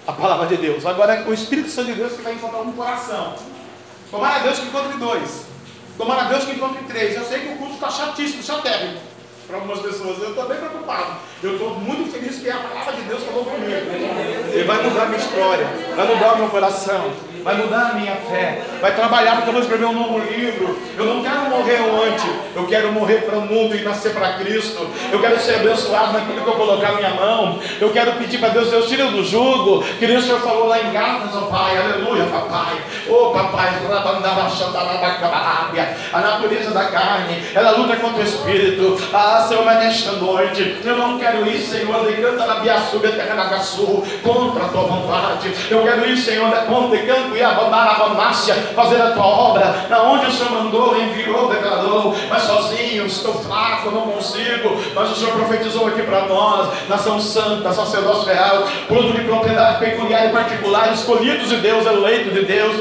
[0.07, 0.85] a palavra de Deus.
[0.85, 3.37] Agora é o Espírito Santo de Deus que vai encontrar um coração.
[4.11, 5.45] Tomara Deus que encontre dois.
[5.97, 7.15] Tomara Deus que encontre três.
[7.15, 9.14] Eu sei que o culto está chatíssimo, chatérrimo
[9.55, 10.21] para algumas pessoas.
[10.21, 11.17] Eu estou bem preocupado.
[11.43, 13.73] Eu estou muito feliz que a palavra de Deus falou comigo.
[14.53, 17.13] Ele vai mudar minha história, vai mudar o meu coração
[17.45, 20.79] vai mudar a minha fé, vai trabalhar porque eu vou escrever um novo livro.
[20.97, 22.25] Eu não quero morrer antes,
[22.57, 24.89] eu quero morrer para o mundo e nascer para Cristo.
[25.13, 27.59] Eu quero ser abençoado naquilo que eu colocar minha mão.
[27.81, 30.81] Eu quero pedir para Deus, Deus tira do jugo, que nem o Senhor falou lá
[30.81, 32.79] em Gálatas, oh Pai, aleluia, papai.
[33.09, 33.69] Oh papai,
[36.13, 38.97] a natureza da carne, ela luta contra o Espírito.
[39.13, 43.35] Ah, Senhor, mas nesta noite, eu não quero ir, Senhor, de canta na Biaçuba, terra
[43.35, 43.45] na
[44.23, 45.55] contra a tua vontade.
[45.71, 46.49] Eu quero ir, Senhor,
[47.35, 52.15] de conta e canto fazer a tua obra, na onde o Senhor mandou, enviou, declarou,
[52.29, 57.73] mas sozinho, estou fraco, não consigo, mas o Senhor profetizou aqui para nós, nação santa,
[57.73, 62.77] sacerdócio real, produto de propriedade peculiar e particular, escolhidos de Deus, eleito de Deus,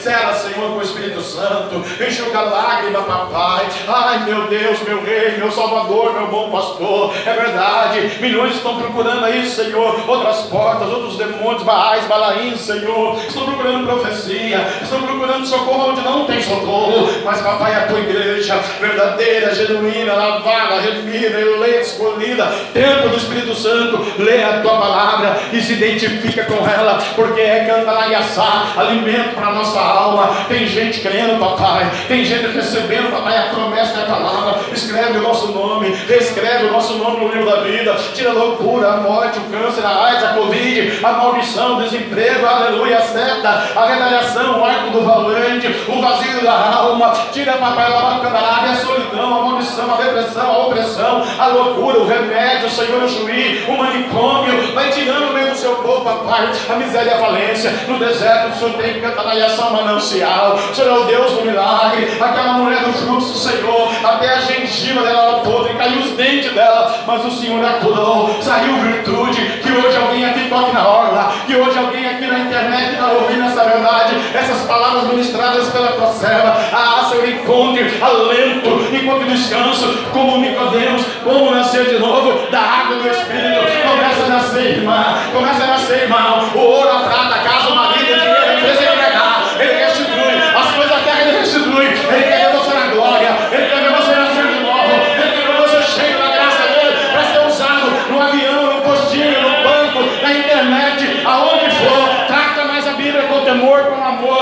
[0.00, 5.50] será Senhor com o Espírito Santo, enxuga lágrima, papai, ai meu Deus, meu rei, meu
[5.50, 11.62] salvador, meu bom pastor, é verdade, milhões estão procurando aí, Senhor, outras portas, outros demônios,
[11.62, 13.18] Baais, Balaim, Senhor.
[13.26, 17.08] Estou procurando profecia, estou procurando socorro onde não tem socorro.
[17.24, 24.04] Mas, papai, a tua igreja, verdadeira, genuína, lavada, redimida, eleita, escolhida, templo do Espírito Santo,
[24.18, 29.52] lê a tua palavra e se identifica com ela, porque é cantalaiaçá, alimento para a
[29.52, 30.44] nossa alma.
[30.48, 34.60] Tem gente crendo, papai, tem gente recebendo, papai, a promessa da palavra.
[34.72, 38.88] Escreve o nosso nome, escreve o nosso nome no livro da vida, tira a loucura,
[38.88, 43.86] a morte, o câncer, a AIDS, a Covid, a maldição o desemprego, aleluia, seta, a
[43.86, 49.38] retaliação, o arco do valente, o vazio da alma, tira papai lá candarária, a solidão,
[49.38, 54.72] a maldição, a depressão, a opressão, a loucura, o remédio, Senhor, o juiz, o manicômio,
[54.72, 57.72] vai tirando meio do seu povo, papai, a miséria e a falência.
[57.88, 60.54] No deserto, o Senhor tem que cantar na ação manancial.
[60.54, 62.16] O Senhor é o Deus do milagre.
[62.20, 67.24] Aquela mulher do fluxo, Senhor, até a gengiva dela podre, caiu os dentes dela, mas
[67.24, 69.60] o Senhor a curou, saiu virtude.
[69.60, 73.44] Que hoje alguém aqui toque na orla, que hoje alguém aqui na internet está ouvindo
[73.44, 76.56] essa verdade, essas palavras ministradas pela tua serva.
[76.72, 83.08] Ah, Senhor, encontre alento, encontre descanso, como Nicodemos, como nascer de novo da água do
[83.08, 83.64] Espírito.
[83.88, 86.50] Começa a nascer, irmã, começa a nascer, irmão.
[86.54, 89.54] O ouro, a prata, a casa, o marido, o dinheiro, a empresa, ele quer dar,
[89.58, 93.66] ele restitui, as coisas da terra ele restitui, ele quer ver você na glória, ele
[93.66, 97.24] quer ver você nascer de novo, ele quer ver você cheio da graça dele, para
[97.24, 102.92] ser usado no avião, no postinho, no banco, na internet, aonde for, trata mais a
[102.92, 104.33] Bíblia com temor, com amor,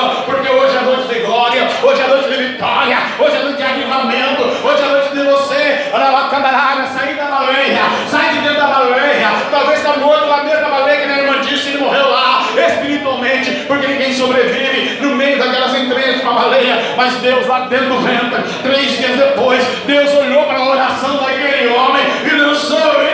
[16.43, 21.16] baleia, mas Deus lá dentro do ventre, três dias depois, Deus olhou para a oração
[21.18, 23.12] daquele homem e lançou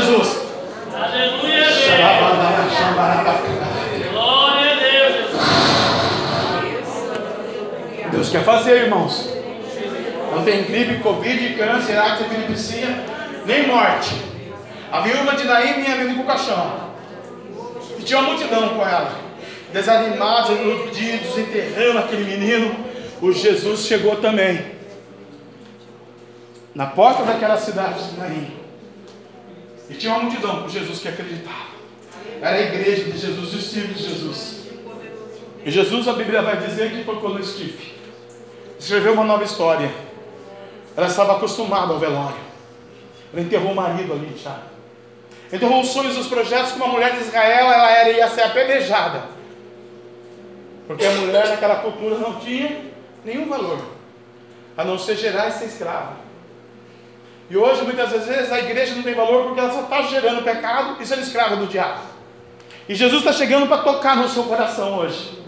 [0.00, 0.46] Jesus.
[0.94, 1.78] Aleluia, Deus.
[4.12, 5.30] Glória a Deus.
[8.12, 9.28] Deus quer fazer, irmãos.
[10.34, 13.04] Não tem gripe, covid, câncer, AIDS, epilepsia,
[13.44, 14.14] nem morte.
[14.92, 16.88] A viúva de Naim vinha vindo com o caixão.
[17.98, 19.10] E tinha uma multidão com ela.
[19.72, 22.74] Desanimados, iludidos, enterrando aquele menino.
[23.20, 24.78] O Jesus chegou também.
[26.74, 28.57] Na porta daquela cidade de Naim.
[29.88, 31.78] E tinha uma multidão com Jesus que acreditava.
[32.40, 34.58] Era a igreja de Jesus, os discípulos de Jesus.
[35.64, 37.94] E Jesus, a Bíblia vai dizer que tocou no esquife.
[38.78, 39.90] Escreveu uma nova história.
[40.96, 42.38] Ela estava acostumada ao velório.
[43.32, 44.62] Ela enterrou o marido ali já.
[45.52, 48.42] Enterrou os sonhos e os projetos que uma mulher de Israel ela era, ia ser
[48.42, 49.24] apedrejada.
[50.86, 52.82] Porque a mulher naquela cultura não tinha
[53.24, 53.78] nenhum valor.
[54.76, 56.27] A não ser gerar e ser escrava.
[57.50, 60.96] E hoje, muitas vezes, a igreja não tem valor porque ela só está gerando pecado
[61.00, 62.00] e sendo escrava do diabo.
[62.88, 65.38] E Jesus está chegando para tocar no seu coração hoje.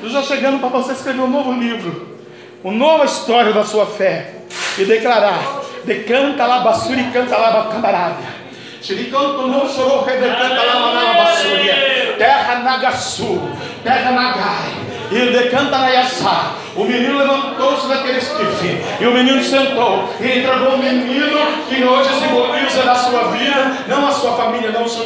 [0.00, 2.18] Jesus está chegando para você escrever um novo livro,
[2.62, 4.34] uma nova história da sua fé
[4.78, 8.44] e declarar: decanta lá basura e canta lá camarada.
[8.82, 12.14] Xiricanto lá basura.
[12.18, 13.40] Terra Nagasu,
[13.82, 14.83] terra Nagai.
[15.10, 16.54] E decanta na Yassá.
[16.76, 18.82] O menino levantou-se daquele esquife.
[19.00, 20.08] E o menino sentou.
[20.20, 24.84] E entregou o menino que hoje simboliza na sua vida, não a sua família, não
[24.84, 25.04] o seu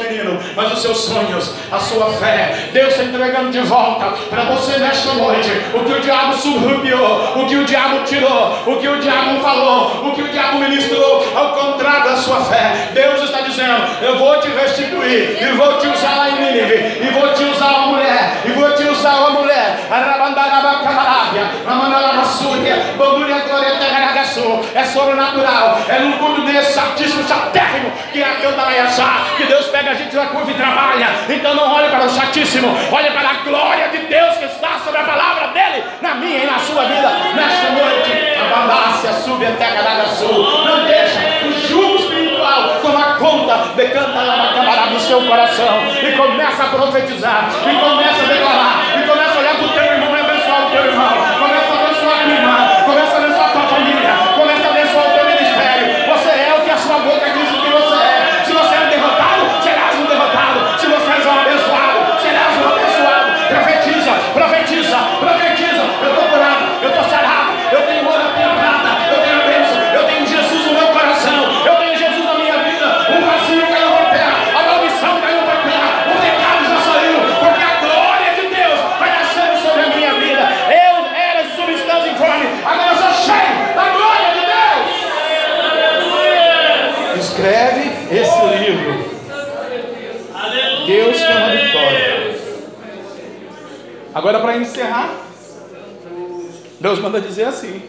[0.59, 2.69] mas os seus sonhos, a sua fé.
[2.73, 5.49] Deus está entregando de volta para você nesta noite.
[5.73, 10.09] O que o diabo surrupiou, o que o diabo tirou, o que o diabo falou,
[10.09, 12.89] o que o diabo ministrou, ao contrário da sua fé.
[12.93, 17.09] Deus está dizendo: Eu vou te restituir, e vou te usar lá em Nínive, e
[17.11, 19.79] vou te usar uma mulher, e vou te usar uma mulher.
[24.73, 29.91] É sobrenatural, é no culto desse altíssimo chatérrimo que é a Cantaraiaçá, que Deus pega
[29.91, 31.07] a gente na curva e trabalha.
[31.29, 34.99] Então não olhe para o chatíssimo, olhe para a glória de Deus que está sobre
[34.99, 38.29] a palavra dele, na minha e na sua vida, nesta noite.
[38.39, 40.65] A balácia sube a terra da sul.
[40.65, 46.11] Não deixa o jugo espiritual tomar conta de cantar lá camarada do seu coração e
[46.15, 48.81] começa a profetizar, e começa a declarar,
[96.79, 97.81] Deus manda dizer assim.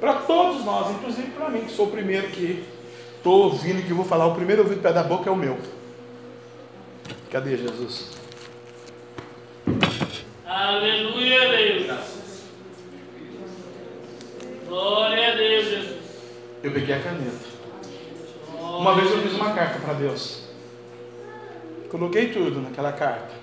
[0.00, 2.64] Para todos nós, inclusive para mim, que sou o primeiro que
[3.16, 5.58] estou ouvindo, que vou falar, o primeiro ouvido pé da boca é o meu.
[7.30, 8.10] Cadê Jesus?
[10.46, 12.02] Aleluia, Deus.
[14.68, 16.02] Glória a Deus, Jesus.
[16.62, 17.52] Eu peguei a caneta.
[18.58, 20.48] Uma vez eu fiz uma carta para Deus.
[21.90, 23.41] Coloquei tudo naquela carta.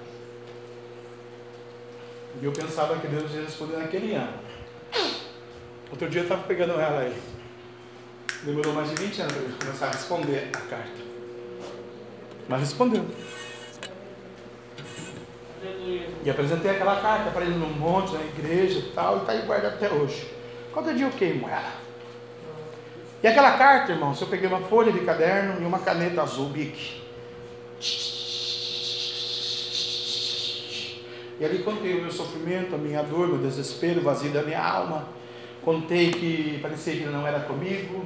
[2.41, 4.33] E eu pensava que Deus ia responder naquele ano.
[5.91, 7.21] Outro dia eu estava pegando ela aí.
[8.43, 11.09] Demorou mais de 20 anos para eu começar a responder a carta.
[12.47, 13.05] Mas respondeu.
[16.23, 19.41] E apresentei aquela carta para ele num monte, na igreja e tal, e está aí
[19.41, 20.31] guardada até hoje.
[20.71, 21.73] Qualquer dia eu queimo ela.
[23.21, 27.01] E aquela carta, irmãos, eu peguei uma folha de caderno e uma caneta azul Bic.
[31.39, 34.61] E ali contei o meu sofrimento, a minha dor, meu desespero, o vazio da minha
[34.61, 35.07] alma.
[35.63, 38.03] Contei que parecia que não era comigo.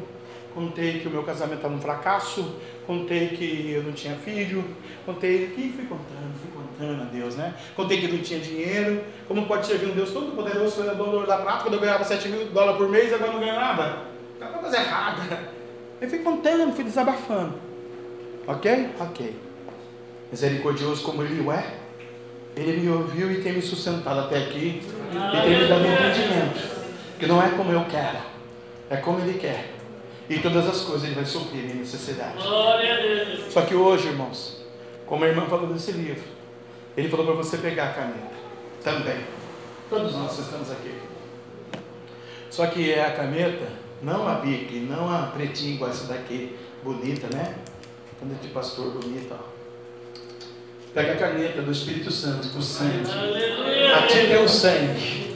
[0.54, 2.56] Contei que o meu casamento estava um fracasso.
[2.86, 4.64] Contei que eu não tinha filho.
[5.04, 7.56] Contei que fui contando, fui contando a Deus, né?
[7.76, 9.04] Contei que não tinha dinheiro.
[9.28, 12.30] Como pode servir um Deus todo poderoso, foi dono da prata, quando eu ganhava 7
[12.30, 14.04] mil dólares por mês, agora não ganho nada.
[14.40, 15.52] Tá uma coisa errada.
[16.00, 17.56] Eu fui contando, fui desabafando.
[18.46, 18.90] Ok?
[19.00, 19.36] Ok.
[20.32, 21.83] Misericordioso como ele é
[22.56, 26.84] ele me ouviu e tem me sustentado até aqui e tem me dado entendimento.
[27.20, 28.18] Que não é como eu quero,
[28.90, 29.72] é como Ele quer.
[30.30, 32.38] E todas as coisas Ele vai suprir minha necessidade.
[33.50, 34.64] Só que hoje, irmãos,
[35.06, 36.24] como a irmã falou desse livro,
[36.96, 38.34] Ele falou para você pegar a caneta.
[38.84, 39.24] Também.
[39.90, 40.94] Todos nós estamos aqui.
[42.50, 43.68] Só que é a caneta,
[44.02, 47.56] não a bic, não a pretinha igual essa daqui, bonita, né?
[48.20, 49.53] Caneta de pastor bonita, ó.
[50.94, 53.10] Pega a caneta do Espírito Santo, o sangue.
[53.98, 55.34] Ative o sangue.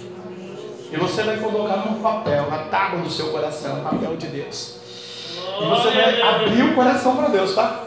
[0.92, 4.76] E você vai colocar num papel, na tábua do seu coração, papel de Deus.
[5.60, 7.86] E você vai abrir o coração para Deus, tá?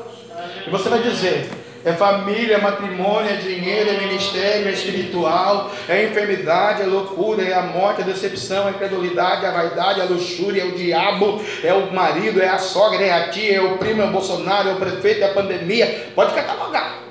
[0.66, 1.48] E você vai dizer:
[1.84, 7.54] é família, é matrimônio, é dinheiro, é ministério, é espiritual, é enfermidade, é loucura, é
[7.54, 10.64] a morte, é a decepção, é a incredulidade, é a vaidade, é a luxúria, é
[10.64, 14.06] o diabo, é o marido, é a sogra, é a tia, é o primo, é
[14.06, 16.10] o Bolsonaro, é o prefeito, é a pandemia.
[16.16, 17.09] Pode catalogar.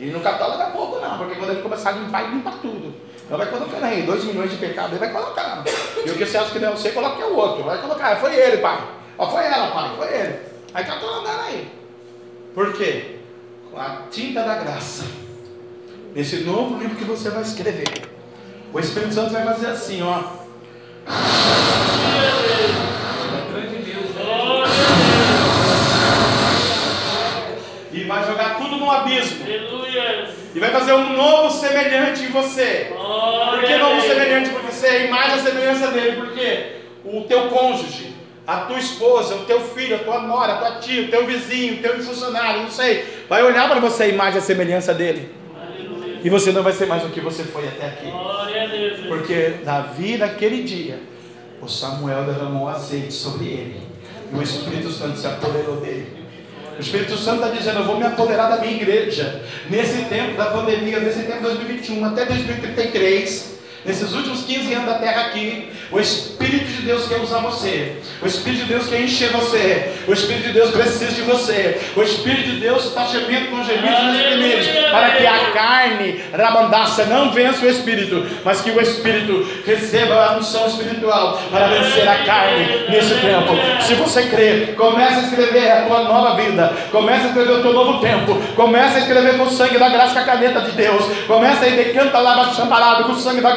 [0.00, 2.94] E no catálogo é pouco não, porque quando ele começar a limpar, ele limpa tudo.
[3.22, 5.68] Então vai colocando aí, 2 milhões de pecados, ele vai colocando.
[6.04, 7.64] E o que você acha que não você, coloca o outro.
[7.64, 8.82] Vai colocar, foi ele, pai.
[9.18, 10.38] Ó, foi ela, pai, foi ele.
[10.72, 11.70] Aí catalogando aí.
[12.54, 13.18] Por quê?
[13.70, 15.04] Com a tinta da graça.
[16.14, 18.10] Nesse novo livro que você vai escrever.
[18.72, 20.22] O Espírito Santo vai fazer assim, ó.
[27.92, 29.44] E vai jogar tudo no abismo.
[30.54, 32.90] E vai fazer um novo semelhante em você.
[32.90, 34.50] Por que novo semelhante?
[34.50, 36.16] Porque você é a imagem e a semelhança dele.
[36.16, 36.66] Porque
[37.04, 38.14] o teu cônjuge,
[38.46, 41.74] a tua esposa, o teu filho, a tua nora, a tua tia, o teu vizinho,
[41.74, 45.32] o teu funcionário, não sei, vai olhar para você a imagem e a semelhança dele.
[46.22, 48.12] E você não vai ser mais o que você foi até aqui.
[49.08, 51.00] Porque Davi, naquele dia,
[51.62, 53.80] o Samuel derramou azeite sobre ele.
[54.32, 56.19] E o Espírito Santo se apoderou dele.
[56.76, 59.42] O Espírito Santo está dizendo: Eu vou me apoderar da minha igreja.
[59.68, 63.59] Nesse tempo da pandemia, nesse tempo de 2021 até 2033.
[63.84, 67.96] Nesses últimos 15 anos da terra aqui, o Espírito de Deus quer usar você.
[68.22, 69.92] O Espírito de Deus quer encher você.
[70.06, 71.80] O Espírito de Deus precisa de você.
[71.96, 74.66] O Espírito de Deus está gemendo com gemidos nos primeiros.
[74.90, 78.26] Para que a carne, rabandaça, não vença o Espírito.
[78.44, 83.54] Mas que o Espírito receba a unção espiritual para vencer a carne nesse tempo.
[83.80, 86.70] Se você crê, comece a escrever a tua nova vida.
[86.92, 88.34] Comece a escrever o teu novo tempo.
[88.54, 91.02] Comece a escrever com o sangue da graça, com a caneta de Deus.
[91.26, 92.20] Comece a ir de canta
[92.54, 93.56] champarado com o sangue da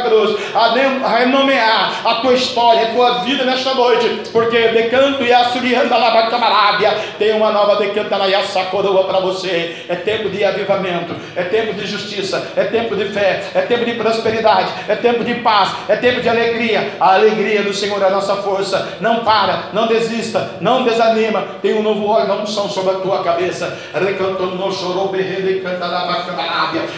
[0.53, 6.91] a renomear a tua história, a tua vida nesta noite, porque decanto e assurianda labacamarábia
[7.18, 8.27] tem uma nova decanta na
[8.65, 9.85] coroa para você.
[9.88, 13.94] É tempo de avivamento, é tempo de justiça, é tempo de fé, é tempo de
[13.94, 16.94] prosperidade, é tempo de paz, é tempo de alegria.
[16.99, 18.98] A alegria do Senhor é a nossa força.
[18.99, 21.44] Não para, não desista, não desanima.
[21.61, 23.77] Tem um novo óleo da unção sobre a tua cabeça.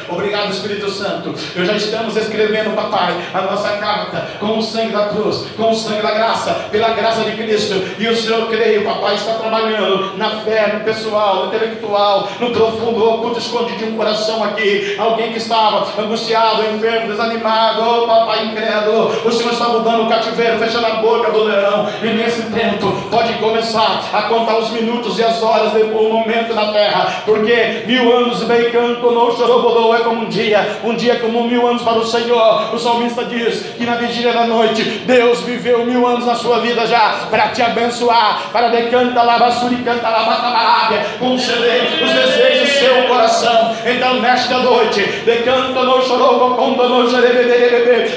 [0.09, 1.33] Obrigado, Espírito Santo.
[1.55, 5.69] Eu já estamos escrevendo, papai Pai, a nossa carta com o sangue da cruz, com
[5.69, 7.75] o sangue da graça, pela graça de Cristo.
[7.99, 13.07] E o Senhor, creio, papai, está trabalhando na fé, no pessoal, no intelectual, no profundo,
[13.07, 14.95] oculto, escondido de um coração aqui.
[14.97, 19.11] Alguém que estava angustiado, enfermo, desanimado, oh, papai incrédulo.
[19.23, 21.87] O Senhor está mudando o cativeiro, fechando a boca do leão.
[22.01, 26.71] E nesse tempo, pode começar a contar os minutos e as horas do momento na
[26.71, 31.43] terra, porque mil anos bem canto, não chorou, é como um dia, um dia como
[31.43, 32.73] mil anos para o Senhor.
[32.73, 36.59] O Senhor salmista diz que na vigília da noite, Deus viveu mil anos na sua
[36.59, 43.03] vida já para te abençoar, para decanta lavassuri, canta lavatabarábia, conceder os desejos do seu
[43.07, 43.75] coração.
[43.85, 46.55] Então, nesta noite, decanta no chorou, no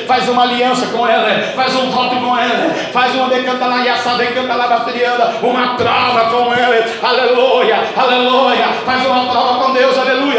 [0.06, 4.14] faz uma aliança com ela, faz um voto com ela, faz uma decanta na yaça,
[4.14, 10.37] decanta lavasturiana, uma trava com ela, aleluia, aleluia, faz uma prova com Deus, aleluia.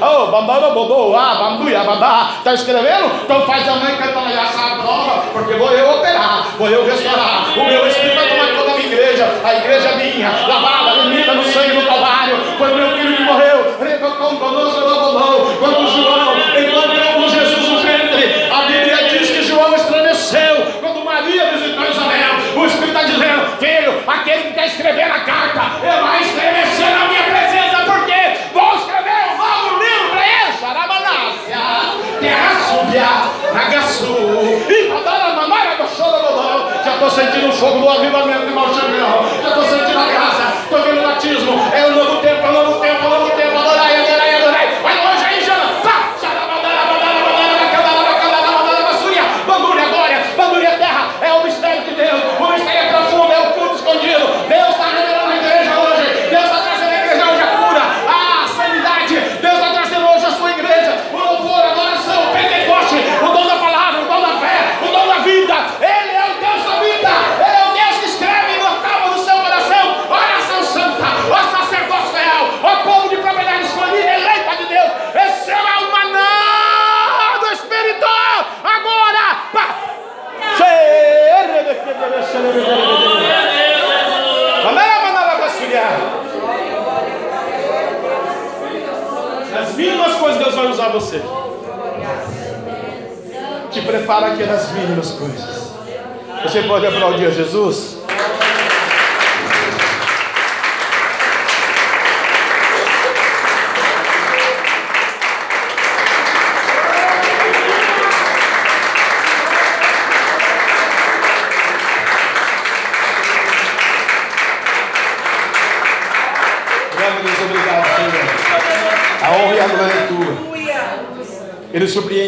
[0.00, 2.30] Oh, bambara bodô, ah, bambuia, babá.
[2.38, 3.06] Está escrevendo?
[3.24, 7.48] Então faz a mãe cantar essa prova, porque vou eu operar, vou eu restaurar.
[7.56, 11.34] O meu Espírito vai tomar toda a minha igreja, a igreja é minha, lavada, remida
[11.34, 12.36] no sangue do Calvário.
[12.58, 13.76] Foi o meu filho que morreu.
[15.58, 20.66] Quando João encontrou com Jesus no ventre, a Bíblia diz que João estremeceu.
[20.80, 25.62] Quando Maria visitou Isabel, o Espírito está dizendo: Filho, aquele que está escrevendo a carta,
[25.82, 30.52] ele vai estremecer na minha presença, porque vou escrever um novo livro para ele.
[30.60, 31.58] Xarabanácia,
[36.84, 39.24] Já estou sentindo o fogo do avivamento de Malchamel,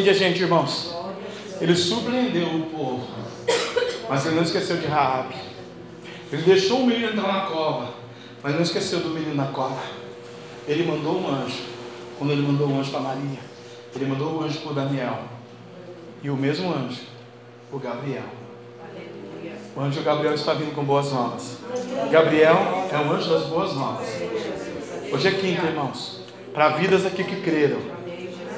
[0.09, 0.95] surpreende a gente, irmãos.
[1.61, 3.07] Ele surpreendeu o povo.
[4.09, 5.35] Mas ele não esqueceu de Raab.
[6.33, 7.95] Ele deixou o menino entrar na cova.
[8.43, 9.83] Mas não esqueceu do menino na cova.
[10.67, 11.63] Ele mandou um anjo.
[12.19, 13.39] Quando ele mandou um anjo para Maria,
[13.95, 15.21] ele mandou o um anjo para Daniel.
[16.23, 17.03] E o mesmo anjo,
[17.73, 18.25] o Gabriel.
[19.77, 21.59] O anjo Gabriel está vindo com boas novas.
[22.11, 24.09] Gabriel é o anjo das boas novas.
[25.13, 26.23] Hoje é quinta, irmãos.
[26.53, 27.79] Para vidas aqui que creram.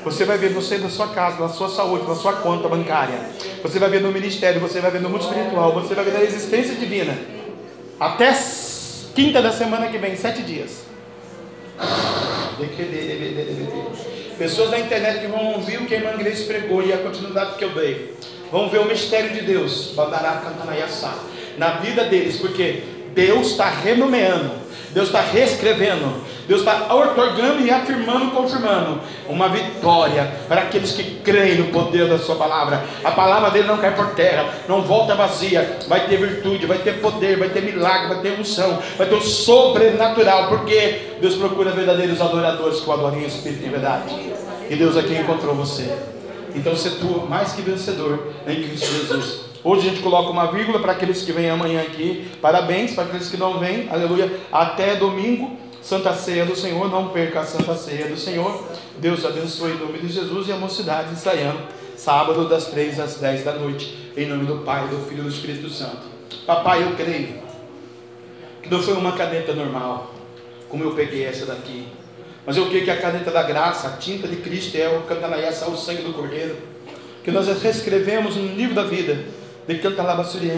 [0.05, 3.19] Você vai ver você na sua casa, na sua saúde, na sua conta bancária.
[3.63, 6.23] Você vai ver no ministério, você vai ver no mundo espiritual, você vai ver na
[6.23, 7.17] existência divina.
[7.99, 8.33] Até
[9.15, 10.85] quinta da semana que vem, sete dias.
[14.39, 17.65] Pessoas na internet que vão ouvir o que irmã Grace pregou e a continuidade que
[17.65, 18.15] eu dei.
[18.51, 19.95] Vão ver o mistério de Deus.
[21.59, 22.83] Na vida deles, porque
[23.15, 24.51] Deus está renomeando.
[24.93, 26.13] Deus está reescrevendo,
[26.49, 32.19] Deus está otorgando e afirmando, confirmando uma vitória para aqueles que creem no poder da
[32.19, 32.83] Sua palavra.
[33.05, 35.79] A palavra dele não cai por terra, não volta vazia.
[35.87, 39.21] Vai ter virtude, vai ter poder, vai ter milagre, vai ter unção, vai ter o
[39.21, 44.15] sobrenatural, porque Deus procura verdadeiros adoradores que o adorem em espírito e verdade.
[44.69, 45.89] E Deus aqui encontrou você.
[46.55, 49.50] Então, você tu mais que vencedor em Cristo Jesus.
[49.63, 52.31] Hoje a gente coloca uma vírgula para aqueles que vêm amanhã aqui.
[52.41, 53.91] Parabéns para aqueles que não vêm.
[53.91, 54.33] Aleluia.
[54.51, 56.91] Até domingo, Santa Ceia do Senhor.
[56.91, 58.65] Não perca a Santa Ceia do Senhor.
[58.99, 61.59] Deus abençoe em nome de Jesus e a mocidade ensaiando.
[61.95, 64.13] Sábado, das três às dez da noite.
[64.17, 66.09] Em nome do Pai, do Filho e do Espírito Santo.
[66.47, 67.35] Papai, eu creio
[68.63, 70.15] que não foi uma caneta normal,
[70.71, 71.87] como eu peguei essa daqui.
[72.47, 75.69] Mas eu creio que a caneta da graça, a tinta de Cristo é o cantanaiaça,
[75.69, 76.57] o sangue do Cordeiro.
[77.23, 79.23] Que nós reescrevemos no livro da vida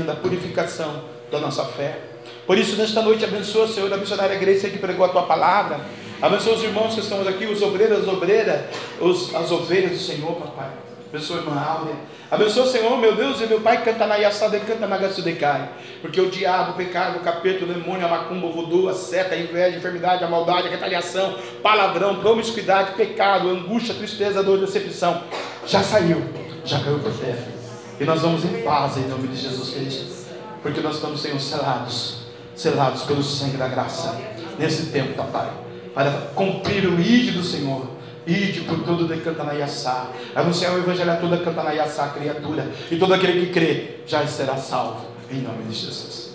[0.04, 1.98] da purificação da nossa fé.
[2.46, 5.80] Por isso, nesta noite, abençoa, Senhor, a missionária Grace que pregou a tua palavra.
[6.20, 8.60] Abençoa os irmãos que estamos aqui, os obreiros, as obreiras,
[9.00, 10.70] os, as ovelhas do Senhor, papai.
[11.12, 11.94] Abençoa a irmã Áurea.
[12.30, 15.68] Abençoa, Senhor, meu Deus, e meu Pai canta na Yassada, canta na Gassudecai.
[16.00, 19.34] Porque o diabo, o pecado, o capeta, o demônio, a macumba, o voodoo, a seta,
[19.34, 25.22] a inveja, a enfermidade, a maldade, a retaliação, palavrão, promiscuidade, pecado, angústia, tristeza, dor, decepção,
[25.66, 26.24] já saiu,
[26.64, 27.61] já caiu por terra.
[28.02, 30.26] E nós vamos em paz em nome de Jesus Cristo.
[30.60, 32.22] Porque nós estamos sendo selados,
[32.56, 34.20] selados pelo sangue da graça.
[34.58, 35.48] Nesse tempo, papai.
[35.94, 37.86] Para cumprir o ídolo do Senhor.
[38.26, 40.08] Ide por todo de Cantanaiaçá.
[40.34, 42.72] Anunciar o evangelho a toda Cantanaiaçá, criatura.
[42.90, 45.06] E todo aquele que crê já será salvo.
[45.30, 46.32] Em nome de Jesus.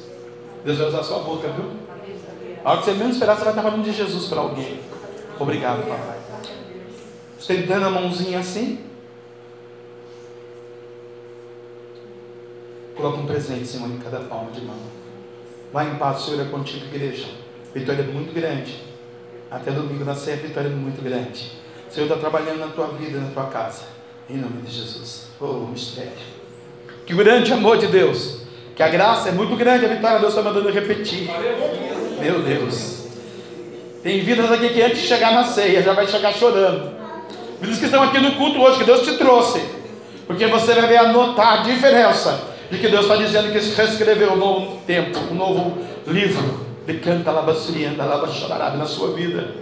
[0.64, 1.66] Deus vai usar a sua boca, viu?
[2.64, 4.80] A hora que você menos esperar, você vai estar falando de Jesus para alguém.
[5.38, 6.18] Obrigado, papai.
[7.68, 8.80] Dando a mãozinha assim.
[12.98, 14.76] Coloca um presente, Senhor, em cada palma de mão.
[15.72, 17.28] Vai em paz, Senhor, é contigo, igreja.
[17.72, 18.82] Vitória é muito grande.
[19.52, 21.52] Até domingo na ceia, vitória muito grande.
[21.92, 23.84] Senhor está trabalhando na tua vida, na tua casa.
[24.28, 25.28] Em nome de Jesus.
[25.40, 26.12] Oh, mistério.
[27.06, 28.42] Que grande amor de Deus.
[28.76, 31.30] Que a graça é muito grande, a vitória Deus está mandando repetir.
[32.20, 33.06] Meu Deus.
[34.02, 36.98] Tem vidas aqui que antes de chegar na ceia já vai chegar chorando.
[37.62, 39.64] Vidas que estão aqui no culto hoje, que Deus te trouxe.
[40.26, 44.38] Porque você vai ver anotar a diferença de que Deus está dizendo que reescreveu um
[44.38, 49.56] novo tempo, um novo livro de canta labasurianda, labachararabe na sua vida.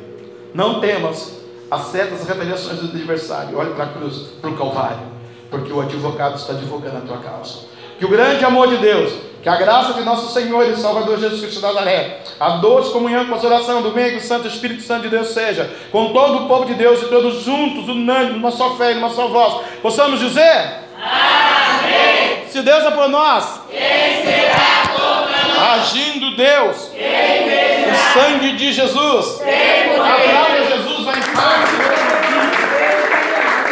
[0.54, 3.58] Não temas as certas retaliações do adversário.
[3.58, 5.08] Olhe para a cruz, para o Calvário,
[5.50, 7.66] porque o advogado está advogando a tua causa.
[7.98, 11.40] Que o grande amor de Deus, que a graça de nosso Senhor e Salvador Jesus
[11.40, 15.28] Cristo de Nazaré, a doce comunhão, consolação do meio do Santo Espírito Santo de Deus
[15.30, 18.96] seja com todo o povo de Deus e todos juntos, unânimes, numa só fé e
[18.96, 19.66] numa só voz.
[19.82, 20.82] Possamos dizer?
[20.98, 22.45] Amém.
[22.56, 25.92] Se Deus é por nós, quem será contra nós?
[25.92, 29.42] Agindo Deus, quem o sangue de Jesus.
[29.42, 31.95] Aplauda Jesus, vai em paz.